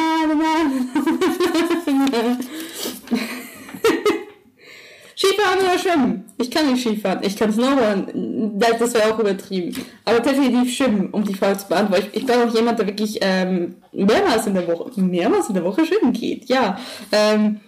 Skifahren 5.17 5.59
oder 5.63 5.79
Schwimmen? 5.79 6.32
Ich 6.43 6.51
kann 6.51 6.73
nicht 6.73 6.83
Skifahren, 6.83 7.21
ich 7.23 7.37
kann 7.37 7.53
Snowboarden, 7.53 8.59
das 8.59 8.95
wäre 8.95 9.15
auch 9.15 9.19
übertrieben. 9.19 9.77
Aber 10.05 10.19
definitiv 10.19 10.75
Schwimmen, 10.75 11.11
um 11.11 11.23
die 11.23 11.35
Frage 11.35 11.59
zu 11.59 11.69
beantworten. 11.69 12.07
Ich, 12.13 12.23
ich 12.23 12.27
bin 12.27 12.35
auch 12.37 12.53
jemand, 12.53 12.81
der 12.81 12.89
wirklich 12.89 13.19
ähm, 13.21 13.77
mehrmals 13.93 14.49
in 14.49 14.55
der 14.55 14.67
Woche, 14.67 15.01
mehrmals 15.01 15.49
in 15.49 15.55
der 15.55 15.65
Woche 15.65 15.87
schwimmen 15.87 16.13
geht, 16.13 16.49
ja. 16.49 16.79
Ähm, 17.13 17.61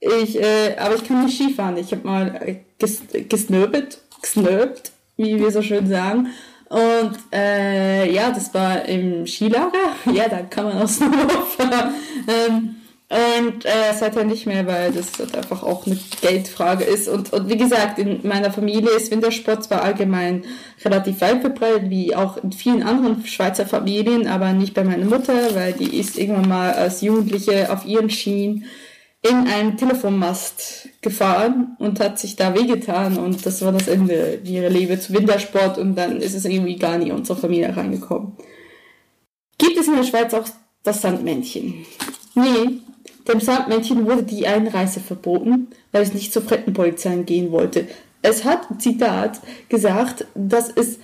ich, 0.00 0.38
äh, 0.38 0.76
aber 0.78 0.96
ich 0.96 1.04
kann 1.04 1.24
nicht 1.24 1.36
Skifahren. 1.36 1.78
Ich 1.78 1.92
habe 1.92 2.06
mal 2.06 2.40
äh, 2.44 2.56
ges 2.78 3.02
gesnöbelt, 3.28 3.98
gesnöbt, 4.20 4.92
wie 5.16 5.38
wir 5.38 5.50
so 5.50 5.62
schön 5.62 5.86
sagen. 5.86 6.28
Und 6.68 7.18
äh, 7.32 8.10
ja, 8.12 8.30
das 8.30 8.52
war 8.52 8.84
im 8.84 9.26
Skilager. 9.26 9.96
Ja, 10.12 10.28
da 10.28 10.42
kann 10.42 10.66
man 10.66 10.82
auch 10.82 10.88
Snowboard 10.88 11.48
fahren. 11.56 11.94
Ähm, 12.28 12.76
Und 13.10 13.64
äh, 13.64 13.92
seither 13.92 14.22
nicht 14.22 14.46
mehr, 14.46 14.68
weil 14.68 14.92
das 14.92 15.18
halt 15.18 15.36
einfach 15.36 15.64
auch 15.64 15.84
eine 15.84 15.98
Geldfrage 16.20 16.84
ist. 16.84 17.08
Und, 17.08 17.32
und 17.32 17.48
wie 17.48 17.56
gesagt, 17.56 17.98
in 17.98 18.20
meiner 18.22 18.52
Familie 18.52 18.90
ist 18.90 19.10
Wintersport 19.10 19.64
zwar 19.64 19.82
allgemein 19.82 20.44
relativ 20.84 21.20
weit 21.20 21.40
verbreitet, 21.40 21.90
wie 21.90 22.14
auch 22.14 22.36
in 22.36 22.52
vielen 22.52 22.84
anderen 22.84 23.26
Schweizer 23.26 23.66
Familien, 23.66 24.28
aber 24.28 24.52
nicht 24.52 24.74
bei 24.74 24.84
meiner 24.84 25.06
Mutter, 25.06 25.56
weil 25.56 25.72
die 25.72 25.98
ist 25.98 26.16
irgendwann 26.18 26.48
mal 26.48 26.72
als 26.72 27.00
Jugendliche 27.00 27.72
auf 27.72 27.84
ihren 27.84 28.10
Schienen 28.10 28.66
in 29.22 29.48
einen 29.48 29.76
Telefonmast 29.76 30.88
gefahren 31.02 31.76
und 31.80 31.98
hat 31.98 32.18
sich 32.20 32.36
da 32.36 32.54
wehgetan 32.54 33.18
und 33.18 33.44
das 33.44 33.60
war 33.62 33.72
das 33.72 33.88
Ende 33.88 34.40
ihrer 34.44 34.70
Liebe 34.70 34.98
zu 35.00 35.12
Wintersport 35.12 35.78
und 35.78 35.96
dann 35.96 36.20
ist 36.20 36.34
es 36.34 36.44
irgendwie 36.44 36.76
gar 36.76 36.96
nie 36.96 37.08
in 37.08 37.16
unsere 37.16 37.38
Familie 37.38 37.76
reingekommen. 37.76 38.36
Gibt 39.58 39.76
es 39.76 39.88
in 39.88 39.96
der 39.96 40.04
Schweiz 40.04 40.32
auch 40.32 40.46
das 40.84 41.02
Sandmännchen? 41.02 41.84
Nee, 42.34 42.80
dem 43.30 43.40
Sandmännchen 43.40 44.06
wurde 44.06 44.22
die 44.22 44.46
Einreise 44.46 45.00
verboten, 45.00 45.68
weil 45.92 46.02
es 46.02 46.14
nicht 46.14 46.32
zur 46.32 46.42
Frettenpolizei 46.42 47.16
gehen 47.16 47.50
wollte. 47.52 47.86
Es 48.22 48.44
hat, 48.44 48.66
Zitat, 48.78 49.40
gesagt, 49.68 50.26
dass 50.34 50.70
es 50.70 50.98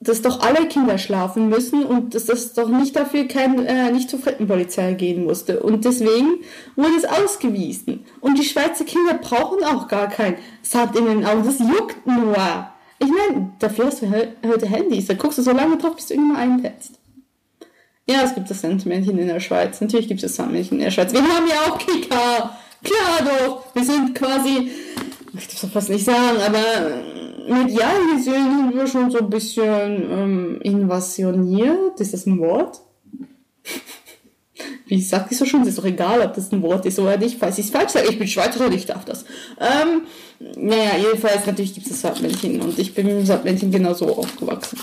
dass 0.00 0.22
doch 0.22 0.40
alle 0.40 0.68
Kinder 0.68 0.96
schlafen 0.96 1.48
müssen 1.48 1.84
und 1.84 2.14
dass 2.14 2.26
das 2.26 2.52
doch 2.54 2.68
nicht 2.68 2.94
dafür 2.94 3.26
kein, 3.26 3.66
äh, 3.66 3.90
nicht 3.90 4.08
zur 4.08 4.20
Frettenpolizei 4.20 4.92
gehen 4.92 5.24
musste. 5.24 5.60
Und 5.60 5.84
deswegen 5.84 6.38
wurde 6.76 6.94
es 6.96 7.04
ausgewiesen. 7.04 8.04
Und 8.20 8.38
die 8.38 8.44
Schweizer 8.44 8.84
Kinder 8.84 9.14
brauchen 9.14 9.64
auch 9.64 9.88
gar 9.88 10.08
kein 10.08 10.36
Sand 10.62 10.94
in 10.96 11.06
den 11.06 11.24
Augen. 11.24 11.44
Das 11.44 11.58
juckt 11.58 12.06
nur. 12.06 12.36
Ich 13.00 13.08
meine, 13.08 13.52
dafür 13.58 13.86
hast 13.86 14.02
du 14.02 14.12
heute 14.46 14.66
Handys. 14.66 15.06
Da 15.06 15.14
guckst 15.14 15.38
du 15.38 15.42
so 15.42 15.52
lange 15.52 15.76
drauf, 15.78 15.96
bis 15.96 16.06
du 16.06 16.14
irgendwann 16.14 16.36
einpetzt. 16.36 16.97
Ja, 18.10 18.22
es 18.24 18.34
gibt 18.34 18.48
das 18.48 18.62
Sandmännchen 18.62 19.18
in 19.18 19.28
der 19.28 19.40
Schweiz. 19.40 19.80
Natürlich 19.82 20.08
gibt 20.08 20.22
es 20.22 20.30
das 20.30 20.36
Sandmännchen 20.36 20.78
in 20.78 20.84
der 20.84 20.90
Schweiz. 20.90 21.12
Wir 21.12 21.20
haben 21.20 21.46
ja 21.46 21.70
auch 21.70 21.78
Kika. 21.78 22.56
Klar 22.82 23.18
doch. 23.22 23.74
Wir 23.74 23.84
sind 23.84 24.14
quasi, 24.14 24.70
ich 25.34 25.48
darf 25.48 25.60
das 25.60 25.70
fast 25.70 25.90
nicht 25.90 26.06
sagen, 26.06 26.38
aber 26.40 27.54
medial 27.54 27.96
gesehen 28.16 28.70
sind 28.70 28.74
wir 28.74 28.86
schon 28.86 29.10
so 29.10 29.18
ein 29.18 29.28
bisschen 29.28 30.10
ähm, 30.10 30.60
invasioniert. 30.62 32.00
Ist 32.00 32.14
das 32.14 32.24
ein 32.24 32.38
Wort? 32.38 32.80
Wie 34.86 35.02
sagt 35.02 35.30
ich 35.30 35.36
so 35.36 35.44
schon? 35.44 35.66
Ist 35.66 35.76
doch 35.76 35.84
egal, 35.84 36.22
ob 36.22 36.32
das 36.32 36.50
ein 36.50 36.62
Wort 36.62 36.86
ist 36.86 36.98
oder 36.98 37.18
nicht. 37.18 37.38
Falls 37.38 37.58
ich 37.58 37.66
es 37.66 37.70
falsch 37.70 37.92
sage, 37.92 38.08
ich 38.08 38.18
bin 38.18 38.26
Schweizerin, 38.26 38.72
ich 38.72 38.86
darf 38.86 39.04
das. 39.04 39.26
Ähm, 39.60 40.02
naja, 40.56 40.96
jedenfalls, 40.96 41.44
natürlich 41.44 41.74
gibt 41.74 41.86
es 41.86 41.92
das 41.92 42.00
Sandmännchen 42.00 42.62
und 42.62 42.78
ich 42.78 42.94
bin 42.94 43.04
mit 43.04 43.16
dem 43.16 43.26
Sandmännchen 43.26 43.70
genauso 43.70 44.16
aufgewachsen. 44.16 44.78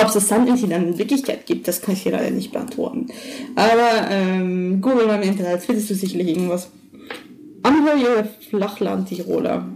Ob 0.00 0.06
es 0.06 0.14
das 0.14 0.28
dann 0.28 0.46
in 0.46 0.98
Wirklichkeit 0.98 1.46
gibt, 1.46 1.66
das 1.66 1.82
kann 1.82 1.94
ich 1.94 2.02
hier 2.02 2.12
leider 2.12 2.30
nicht 2.30 2.52
beantworten. 2.52 3.08
Aber 3.56 4.08
ähm, 4.10 4.80
google 4.80 5.06
mal 5.06 5.20
im 5.20 5.30
Internet, 5.30 5.62
findest 5.62 5.90
du 5.90 5.94
sicherlich 5.94 6.28
irgendwas. 6.28 6.70
Anhöhe 7.64 8.28
Flachland-Tiroler. 8.48 9.66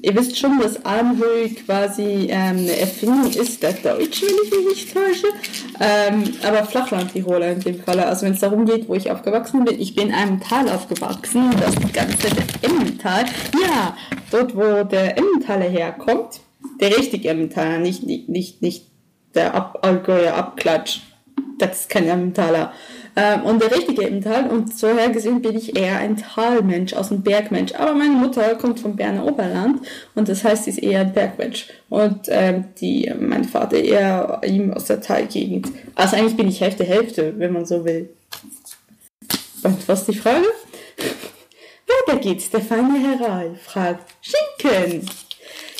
Ihr 0.00 0.16
wisst 0.16 0.38
schon, 0.38 0.58
dass 0.60 0.84
Anhöhe 0.84 1.48
quasi 1.64 2.28
ähm, 2.30 2.58
eine 2.58 2.76
Erfindung 2.76 3.30
ist 3.30 3.62
der 3.62 3.72
Deutsch, 3.72 4.22
wenn 4.22 4.34
ich 4.44 4.50
mich 4.50 4.68
nicht 4.68 4.94
täusche. 4.94 5.26
Ähm, 5.80 6.34
aber 6.42 6.64
Flachland-Tiroler 6.64 7.52
in 7.52 7.60
dem 7.60 7.80
Fall. 7.80 8.00
Also 8.00 8.26
wenn 8.26 8.34
es 8.34 8.40
darum 8.40 8.64
geht, 8.64 8.88
wo 8.88 8.94
ich 8.94 9.10
aufgewachsen 9.10 9.64
bin. 9.64 9.80
Ich 9.80 9.94
bin 9.94 10.08
in 10.08 10.14
einem 10.14 10.40
Tal 10.40 10.68
aufgewachsen, 10.68 11.50
das 11.60 11.74
ganze 11.92 12.28
Emmental. 12.62 13.24
Ja, 13.60 13.96
dort 14.30 14.56
wo 14.56 14.84
der 14.84 15.18
Emmentaler 15.18 15.68
herkommt. 15.68 16.40
Der 16.80 16.96
richtige 16.96 17.28
Emmentaler, 17.28 17.78
nicht, 17.78 18.04
nicht, 18.04 18.28
nicht, 18.28 18.62
nicht 18.62 18.86
der 19.34 19.54
Ab 19.54 19.78
Allgäuer 19.82 20.34
Abklatsch. 20.34 21.00
Das 21.58 21.80
ist 21.80 21.90
kein 21.90 22.08
Emmentaler. 22.08 22.72
Ähm, 23.16 23.42
und 23.42 23.60
der 23.60 23.74
richtige 23.74 24.06
Emmental. 24.06 24.48
Und 24.48 24.78
so 24.78 24.86
her 24.88 25.08
gesehen 25.08 25.42
bin 25.42 25.56
ich 25.56 25.76
eher 25.76 25.98
ein 25.98 26.16
Talmensch, 26.16 26.92
aus 26.92 27.08
dem 27.08 27.22
Bergmensch. 27.22 27.74
Aber 27.74 27.94
meine 27.94 28.14
Mutter 28.14 28.54
kommt 28.54 28.78
vom 28.78 28.94
Berner 28.94 29.26
Oberland 29.26 29.80
und 30.14 30.28
das 30.28 30.44
heißt, 30.44 30.64
sie 30.64 30.70
ist 30.70 30.82
eher 30.82 31.00
ein 31.00 31.12
Bergmensch. 31.12 31.66
Und 31.88 32.26
ähm, 32.28 32.66
die, 32.80 33.12
mein 33.18 33.44
Vater 33.44 33.78
eher 33.78 34.40
ihm 34.46 34.72
aus 34.72 34.84
der 34.84 35.00
Talgegend. 35.00 35.68
Also 35.96 36.16
eigentlich 36.16 36.36
bin 36.36 36.48
ich 36.48 36.60
Hälfte, 36.60 36.84
Hälfte, 36.84 37.34
wenn 37.38 37.52
man 37.52 37.66
so 37.66 37.84
will. 37.84 38.08
Und 39.64 39.88
was 39.88 40.00
ist 40.00 40.08
die 40.08 40.18
Frage? 40.18 40.46
Weiter 42.06 42.20
geht's. 42.20 42.50
Der 42.50 42.60
feine 42.60 43.18
Herr 43.18 43.54
fragt, 43.64 44.14
Schinken. 44.20 45.08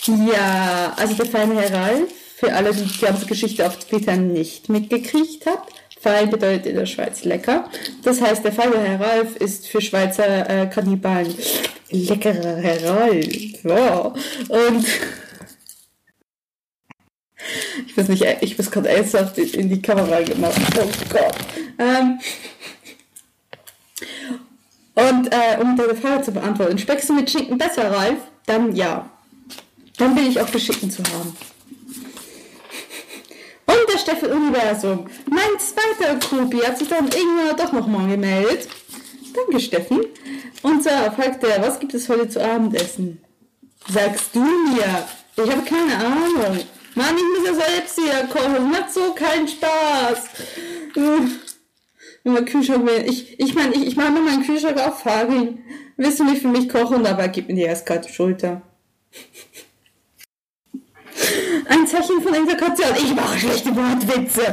Ja, 0.09 0.95
also 0.97 1.15
der 1.15 1.27
feine 1.27 1.61
Herr 1.61 1.73
Ralf 1.73 2.11
für 2.37 2.53
alle, 2.53 2.73
die 2.73 2.85
die 2.85 2.99
ganze 2.99 3.27
Geschichte 3.27 3.67
auf 3.67 3.79
Twitter 3.79 4.17
nicht 4.17 4.69
mitgekriegt 4.69 5.45
habt. 5.47 5.75
Fein 6.01 6.31
bedeutet 6.31 6.67
in 6.67 6.77
der 6.77 6.87
Schweiz 6.87 7.25
lecker. 7.25 7.69
Das 8.05 8.21
heißt, 8.21 8.45
der 8.45 8.53
feine 8.53 8.79
Herr 8.79 9.01
Ralf 9.01 9.37
ist 9.37 9.67
für 9.69 9.81
Schweizer 9.81 10.49
äh, 10.49 10.67
Kannibalen 10.69 11.35
leckerer 11.91 12.57
Herr 12.57 12.85
Ralf. 12.85 13.65
Ja. 13.65 14.15
Und 14.49 14.87
ich 17.87 17.97
weiß 17.97 18.09
nicht, 18.09 18.25
ich 18.41 18.57
muss 18.57 18.71
gerade 18.71 18.89
ernsthaft 18.89 19.37
in 19.39 19.69
die 19.69 19.83
Kamera 19.83 20.23
gemacht. 20.23 20.61
Oh 20.81 20.89
Gott. 21.11 21.35
Ähm, 21.79 22.21
und 24.95 25.33
äh, 25.33 25.59
um 25.61 25.77
deine 25.77 25.95
Frage 25.95 26.23
zu 26.23 26.33
beantworten, 26.33 26.79
speckst 26.79 27.09
du 27.09 27.15
mit 27.15 27.31
Schinken 27.31 27.59
besser, 27.59 27.91
Ralf? 27.91 28.19
Dann 28.47 28.75
ja. 28.75 29.11
Dann 29.99 30.15
bin 30.15 30.29
ich 30.29 30.41
auch 30.41 30.49
für 30.49 30.61
Schinken 30.61 30.91
zu 30.91 31.03
haben. 31.03 31.37
Und 33.67 33.93
der 33.93 33.99
Steffen 33.99 34.33
Universum. 34.33 35.07
Mein 35.27 35.59
zweiter 35.59 36.19
Kupi 36.27 36.59
hat 36.59 36.79
sich 36.79 36.89
dann 36.89 37.07
irgendwann 37.07 37.57
doch 37.57 37.73
nochmal 37.73 38.09
gemeldet. 38.09 38.69
Danke, 39.35 39.61
Steffen. 39.61 40.01
Und 40.63 40.83
so 40.83 40.91
fragt 40.91 41.45
er, 41.45 41.63
was 41.63 41.79
gibt 41.79 41.95
es 41.95 42.09
heute 42.09 42.29
zu 42.29 42.43
Abendessen? 42.43 43.23
Sagst 43.89 44.35
du 44.35 44.41
mir? 44.41 45.07
Ich 45.37 45.51
habe 45.51 45.63
keine 45.63 45.97
Ahnung. 45.97 46.61
Mann, 46.95 47.17
ich 47.17 47.39
muss 47.41 47.49
ja 47.49 47.55
selbst 47.55 47.99
hier 47.99 48.29
kochen. 48.29 48.71
Macht 48.71 48.93
so 48.93 49.13
keinen 49.13 49.47
Spaß. 49.47 50.29
Wenn 50.95 52.33
mein 52.33 52.45
Kühlschrank 52.45 52.89
Ich, 53.07 53.39
ich 53.39 53.55
meine, 53.55 53.75
ich, 53.75 53.87
ich 53.87 53.97
mache 53.97 54.13
mir 54.13 54.21
meinen 54.21 54.45
Kühlschrank 54.45 54.79
auf, 54.79 55.03
Farin. 55.03 55.61
Willst 55.97 56.21
du 56.21 56.25
nicht 56.25 56.43
für 56.43 56.49
mich 56.49 56.69
kochen? 56.69 57.05
Dabei 57.05 57.29
gib 57.29 57.49
mir 57.49 57.55
die 57.55 57.69
eiskalte 57.69 58.09
Schulter. 58.09 58.63
Ein 61.69 61.87
Zeichen 61.87 62.21
von 62.23 62.35
Integration. 62.35 62.97
Ich 62.97 63.15
mache 63.15 63.39
schlechte 63.39 63.75
Wortwitze. 63.75 64.53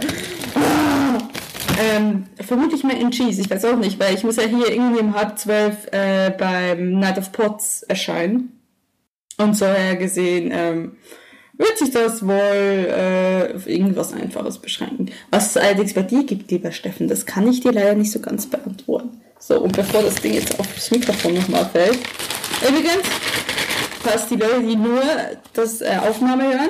Ähm, 1.77 2.25
vermutlich 2.39 2.83
mehr 2.83 2.97
in 2.97 3.11
Cheese, 3.11 3.41
ich 3.41 3.49
weiß 3.49 3.65
auch 3.65 3.75
nicht, 3.75 3.99
weil 3.99 4.15
ich 4.15 4.23
muss 4.23 4.37
ja 4.37 4.43
hier 4.43 4.71
irgendwie 4.71 5.01
um 5.01 5.13
halb 5.13 5.37
zwölf 5.37 5.87
äh, 5.91 6.31
beim 6.31 6.99
Night 6.99 7.17
of 7.17 7.31
Pots 7.31 7.83
erscheinen. 7.83 8.61
Und 9.37 9.57
so 9.57 9.65
her 9.65 9.97
gesehen 9.97 10.51
ähm, 10.53 10.95
wird 11.57 11.77
sich 11.77 11.91
das 11.91 12.25
wohl 12.25 12.33
äh, 12.33 13.55
auf 13.55 13.67
irgendwas 13.67 14.13
Einfaches 14.13 14.59
beschränken. 14.59 15.11
Was 15.31 15.51
es 15.51 15.57
allerdings 15.57 15.93
bei 15.93 16.03
dir 16.03 16.23
gibt, 16.23 16.49
lieber 16.51 16.71
Steffen, 16.71 17.07
das 17.09 17.25
kann 17.25 17.47
ich 17.47 17.61
dir 17.61 17.73
leider 17.73 17.95
nicht 17.95 18.11
so 18.11 18.19
ganz 18.19 18.45
beantworten. 18.45 19.21
So, 19.39 19.59
und 19.59 19.75
bevor 19.75 20.01
das 20.01 20.15
Ding 20.15 20.33
jetzt 20.33 20.57
auf 20.59 20.67
das 20.73 20.89
Mikrofon 20.91 21.33
nochmal 21.33 21.69
fällt. 21.71 21.99
Übrigens, 22.67 23.07
falls 24.05 24.27
die 24.27 24.35
Leute, 24.35 24.61
die 24.61 24.75
nur 24.75 25.01
das 25.53 25.81
äh, 25.81 25.97
Aufnahme 26.07 26.43
hören. 26.43 26.69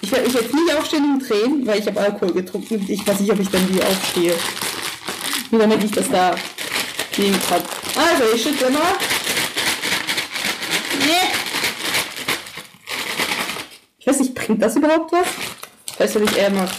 Ich 0.00 0.10
werde 0.10 0.24
mich 0.26 0.34
jetzt 0.34 0.54
nicht 0.54 0.74
aufstehen 0.74 1.04
und 1.04 1.28
drehen, 1.28 1.66
weil 1.66 1.80
ich 1.80 1.86
habe 1.86 2.00
Alkohol 2.00 2.32
getrunken. 2.32 2.84
Ich 2.88 3.06
weiß 3.06 3.20
nicht, 3.20 3.30
ob 3.30 3.38
ich 3.40 3.50
dann 3.50 3.68
wieder 3.68 3.86
aufstehe. 3.86 4.34
Nur 5.50 5.60
damit 5.60 5.84
ich 5.84 5.90
das 5.90 6.08
da 6.08 6.34
liegen 7.16 7.38
kann. 7.48 7.62
Also, 7.94 8.24
ich 8.34 8.42
schüttle 8.42 8.70
mal. 8.70 8.94
Nee. 11.00 11.34
Ich 13.98 14.06
weiß 14.06 14.20
nicht, 14.20 14.34
bringt 14.34 14.62
das 14.62 14.76
überhaupt 14.76 15.12
was? 15.12 15.26
Weißt 15.98 16.14
du, 16.14 16.20
ich 16.20 16.36
eher 16.36 16.50
mache? 16.50 16.74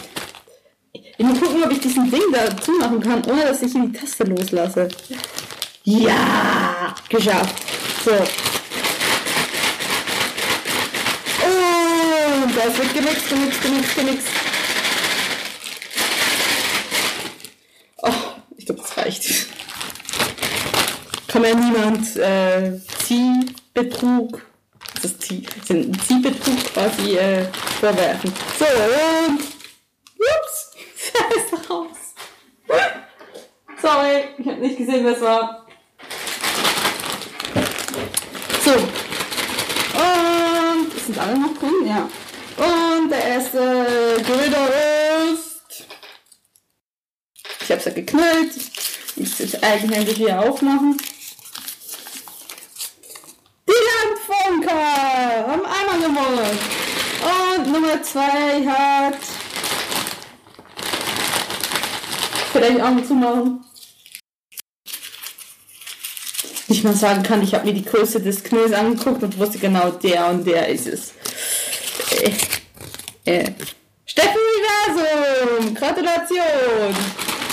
Ich 0.92 1.24
muss 1.24 1.38
gucken, 1.38 1.62
ob 1.62 1.70
ich 1.70 1.80
diesen 1.80 2.10
Ding 2.10 2.22
da 2.32 2.56
zumachen 2.56 3.00
kann, 3.00 3.22
ohne 3.26 3.44
dass 3.44 3.62
ich 3.62 3.72
die 3.72 3.92
Taste 3.92 4.24
loslasse. 4.24 4.88
Ja, 5.84 6.94
geschafft. 7.08 7.69
So. 8.04 8.12
Und 11.42 12.56
das 12.56 12.78
wird 12.78 12.94
gemixt, 12.94 13.28
gemixt, 13.28 13.62
gemixt, 13.62 13.94
gemixt. 13.94 14.28
Oh, 17.98 18.12
ich 18.56 18.64
glaube, 18.64 18.80
das 18.80 18.96
reicht. 18.96 19.46
Kann 21.28 21.42
mir 21.42 21.54
niemand 21.54 22.16
äh, 22.16 22.80
Ziehbetrug, 23.04 24.46
das 24.94 25.04
ist 25.04 25.22
Zieh, 25.22 25.46
Ziehbetrug 25.66 26.64
quasi 26.72 27.18
äh, 27.18 27.46
vorwerfen. 27.80 28.32
So, 28.58 28.64
und 28.64 29.40
ups, 30.16 30.70
der 31.12 31.36
ist 31.36 31.70
raus. 31.70 31.98
Sorry, 33.80 34.24
ich 34.38 34.46
habe 34.46 34.60
nicht 34.60 34.78
gesehen, 34.78 35.04
wer 35.04 35.12
es 35.14 35.20
war. 35.20 35.59
So. 38.64 38.72
Und 39.98 40.92
sind 41.04 41.18
alle 41.18 41.38
noch 41.38 41.56
drin? 41.58 41.86
Ja. 41.86 42.08
Und 42.56 43.10
der 43.10 43.24
erste 43.24 44.22
Köder 44.26 44.68
ist. 45.32 45.86
Ich 47.62 47.70
hab's 47.70 47.84
ja 47.86 47.92
geknallt. 47.92 48.52
muss 49.16 49.38
jetzt 49.38 49.62
eigenhändig 49.62 50.16
hier 50.16 50.38
aufmachen. 50.40 50.96
Die 53.66 53.72
Landfunker 53.72 54.72
haben 55.46 55.64
einmal 55.64 55.98
gewonnen. 55.98 56.58
Und 57.56 57.72
Nummer 57.72 58.02
2 58.02 58.66
hat 58.66 59.16
vielleicht 62.52 62.80
Augen 62.80 63.06
zumachen. 63.06 63.69
Nicht 66.70 66.84
mal 66.84 66.94
sagen 66.94 67.22
kann, 67.24 67.42
ich 67.42 67.52
habe 67.52 67.66
mir 67.66 67.74
die 67.74 67.84
Größe 67.84 68.20
des 68.20 68.44
Knülls 68.44 68.72
angeguckt 68.72 69.24
und 69.24 69.36
wusste 69.40 69.58
genau, 69.58 69.90
der 69.90 70.28
und 70.28 70.46
der 70.46 70.68
ist 70.68 70.86
es. 70.86 71.14
Äh, 73.24 73.24
äh. 73.24 73.50
Steffen 74.06 74.38
Universum! 74.86 75.74
Gratulation! 75.74 76.94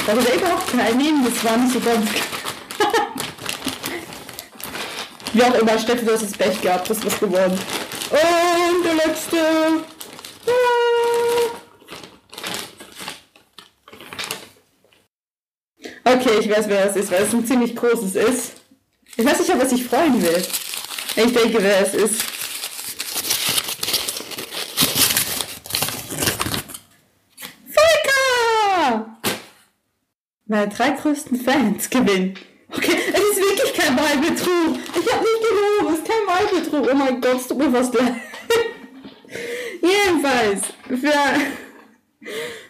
Da 0.05 0.15
wurde 0.15 0.35
überhaupt 0.35 0.69
teilnehmen, 0.69 1.25
das 1.25 1.43
war 1.43 1.57
nicht 1.57 1.73
so 1.73 1.79
ganz. 1.79 2.05
Wie 5.33 5.43
auch 5.43 5.55
immer, 5.55 5.79
Steffen, 5.79 6.05
du 6.05 6.13
hast 6.13 6.21
das 6.21 6.33
Pech 6.33 6.61
gehabt, 6.61 6.87
du 6.87 6.93
hast 6.93 7.03
was 7.03 7.19
gewonnen. 7.19 7.59
Und 8.11 8.85
der 8.85 8.93
letzte. 8.93 9.37
Okay, 16.05 16.37
ich 16.39 16.47
weiß, 16.51 16.69
wer 16.69 16.87
es 16.87 16.95
ist, 16.95 17.11
weil 17.11 17.23
es 17.23 17.33
ein 17.33 17.47
ziemlich 17.47 17.75
großes 17.75 18.13
ist. 18.13 18.56
Ich 19.19 19.25
weiß 19.25 19.39
nicht, 19.39 19.51
ob 19.51 19.59
er 19.59 19.65
sich 19.67 19.83
freuen 19.83 20.21
will. 20.21 20.43
Ich 21.15 21.33
denke, 21.33 21.57
wer 21.59 21.81
es 21.81 21.95
ist. 21.95 22.21
Volker! 27.73 29.17
Meine 30.45 30.67
drei 30.67 30.91
größten 30.91 31.41
Fans 31.41 31.89
gewinnen. 31.89 32.35
Okay, 32.69 32.95
es 33.11 33.19
ist 33.19 33.37
wirklich 33.37 33.73
kein 33.73 33.97
Wahlbetrug. 33.97 34.77
Ich 35.01 35.11
habe 35.11 35.23
nicht 35.23 35.41
gelogen, 35.41 35.93
es 35.93 35.99
ist 35.99 36.07
kein 36.07 36.27
Wahlbetrug. 36.27 36.89
Oh 36.91 36.95
mein 36.95 37.19
Gott, 37.19 37.37
es 37.37 37.47
tut 37.47 37.57
mir 37.57 37.71
fast 37.71 37.95
leid. 37.95 38.13
jedenfalls, 39.81 40.61
für... 40.89 41.13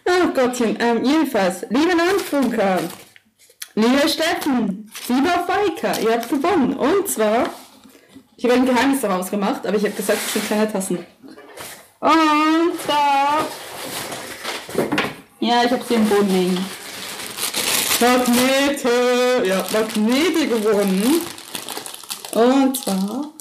Oh 0.06 0.28
Gottchen, 0.28 0.78
ähm, 0.80 1.04
jedenfalls, 1.04 1.66
liebe 1.68 1.94
Landfunker, 1.94 2.80
Lieber 3.78 4.08
Steffen, 4.08 4.90
lieber 5.06 5.46
Feika, 5.46 5.96
ihr 6.00 6.14
habt 6.14 6.28
gewonnen. 6.28 6.74
Und 6.74 7.08
zwar, 7.08 7.48
ich 8.36 8.42
habe 8.42 8.54
ein 8.54 8.66
Geheimnis 8.66 9.02
daraus 9.02 9.30
gemacht, 9.30 9.64
aber 9.64 9.76
ich 9.76 9.84
habe 9.84 9.94
gesagt, 9.94 10.18
es 10.26 10.32
sind 10.32 10.46
kleine 10.48 10.72
Tassen. 10.72 11.06
Und 12.00 12.72
zwar, 12.84 13.46
ja, 15.38 15.62
ich 15.62 15.70
habe 15.70 15.84
sie 15.86 15.94
im 15.94 16.08
Boden 16.08 16.28
liegen. 16.28 16.66
Magnete, 18.00 19.44
ja, 19.44 19.64
Magnete 19.72 20.48
gewonnen. 20.48 21.20
Und 22.32 22.76
zwar, 22.82 23.32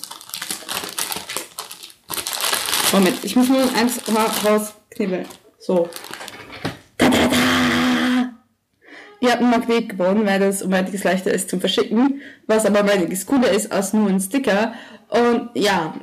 Moment, 2.91 3.23
ich 3.23 3.35
muss 3.35 3.49
nur 3.49 3.63
eins 3.73 4.01
rausknibbeln. 4.45 5.25
So. 5.57 5.89
Ihr 9.27 9.33
habt 9.33 9.43
ein 9.43 9.49
Magnet 9.49 9.89
gewonnen, 9.89 10.25
weil 10.25 10.39
das 10.39 10.61
um 10.61 10.71
einiges 10.71 11.03
leichter 11.03 11.33
ist 11.33 11.49
zum 11.49 11.59
Verschicken, 11.59 12.21
was 12.45 12.65
aber 12.65 12.79
um 12.79 12.87
einiges 12.87 13.25
cooler 13.25 13.51
ist 13.51 13.69
als 13.73 13.91
nur 13.91 14.07
ein 14.07 14.21
Sticker. 14.21 14.73
Und 15.09 15.49
ja, 15.53 15.95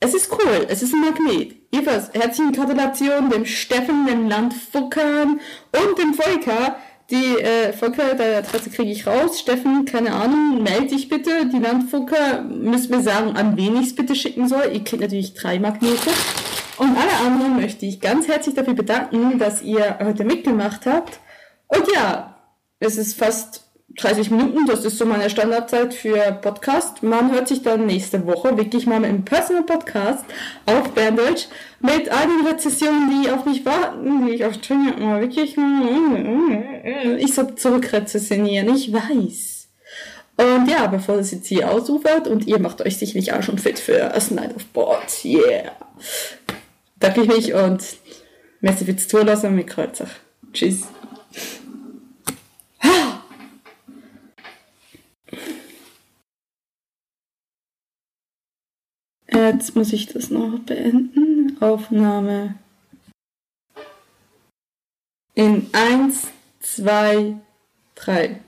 es 0.00 0.14
ist 0.14 0.32
cool, 0.32 0.66
es 0.66 0.82
ist 0.82 0.94
ein 0.94 1.00
Magnet. 1.02 1.56
Jedenfalls, 1.70 2.10
herzlichen 2.14 2.52
Gratulation 2.52 3.28
dem 3.28 3.44
Steffen, 3.44 4.06
dem 4.06 4.30
Landfuckern 4.30 5.40
und 5.72 5.98
dem 5.98 6.14
Volker. 6.14 6.76
Die 7.10 7.38
äh, 7.38 7.74
Volker, 7.74 8.14
deine 8.14 8.38
Adresse 8.38 8.70
kriege 8.70 8.92
ich 8.92 9.06
raus. 9.06 9.38
Steffen, 9.38 9.84
keine 9.84 10.14
Ahnung, 10.14 10.62
melde 10.62 10.86
dich 10.86 11.10
bitte. 11.10 11.50
Die 11.52 11.58
Landfucker 11.58 12.40
müssen 12.44 12.96
mir 12.96 13.02
sagen, 13.02 13.36
an 13.36 13.58
wen 13.58 13.76
ich 13.76 13.88
es 13.88 13.94
bitte 13.94 14.16
schicken 14.16 14.48
soll. 14.48 14.70
Ihr 14.72 14.84
kriegt 14.84 15.02
natürlich 15.02 15.34
drei 15.34 15.58
Magnete. 15.58 16.10
Und 16.78 16.96
alle 16.96 17.26
anderen 17.26 17.56
möchte 17.56 17.84
ich 17.84 18.00
ganz 18.00 18.26
herzlich 18.26 18.54
dafür 18.54 18.74
bedanken, 18.74 19.38
dass 19.38 19.60
ihr 19.60 19.98
heute 20.02 20.24
mitgemacht 20.24 20.86
habt. 20.86 21.20
Und 21.66 21.84
ja, 21.94 22.37
es 22.80 22.96
ist 22.96 23.18
fast 23.18 23.64
30 23.96 24.30
Minuten, 24.30 24.66
das 24.66 24.84
ist 24.84 24.98
so 24.98 25.06
meine 25.06 25.28
Standardzeit 25.28 25.92
für 25.92 26.32
Podcast. 26.40 27.02
Man 27.02 27.32
hört 27.32 27.48
sich 27.48 27.62
dann 27.62 27.86
nächste 27.86 28.24
Woche 28.26 28.56
wirklich 28.56 28.86
mal 28.86 29.02
im 29.04 29.24
Personal 29.24 29.64
Podcast 29.64 30.24
auf 30.66 30.90
Berndeutsch 30.92 31.46
mit 31.80 32.08
einigen 32.08 32.46
Rezessionen, 32.46 33.10
die 33.10 33.30
auf 33.30 33.44
mich 33.44 33.64
warten, 33.64 34.26
die 34.26 34.34
ich 34.34 34.44
auf 34.44 34.58
Twitter 34.58 35.00
mal 35.00 35.20
wirklich, 35.20 35.56
ich 37.18 37.34
soll 37.34 37.56
zurückrezessionieren, 37.56 38.72
ich 38.74 38.92
weiß. 38.92 39.68
Und 40.36 40.70
ja, 40.70 40.86
bevor 40.86 41.16
das 41.16 41.32
jetzt 41.32 41.48
hier 41.48 41.68
ausufert 41.68 42.28
und 42.28 42.46
ihr 42.46 42.60
macht 42.60 42.80
euch 42.82 42.98
sicherlich 42.98 43.32
auch 43.32 43.42
schon 43.42 43.58
fit 43.58 43.80
für 43.80 44.14
A 44.14 44.18
Night 44.30 44.54
of 44.54 44.64
Boards, 44.66 45.24
yeah. 45.24 45.72
Danke 47.00 47.22
ich 47.22 47.28
mich 47.28 47.54
und 47.54 47.82
merci 48.60 48.84
fürs 48.84 49.08
Zulassen 49.08 49.56
mit 49.56 49.66
Kreuzer. 49.66 50.06
Tschüss. 50.52 50.82
Jetzt 59.30 59.76
muss 59.76 59.92
ich 59.92 60.06
das 60.06 60.30
noch 60.30 60.58
beenden. 60.60 61.56
Aufnahme 61.60 62.54
in 65.34 65.68
1, 65.72 66.28
2, 66.60 67.36
3. 67.94 68.40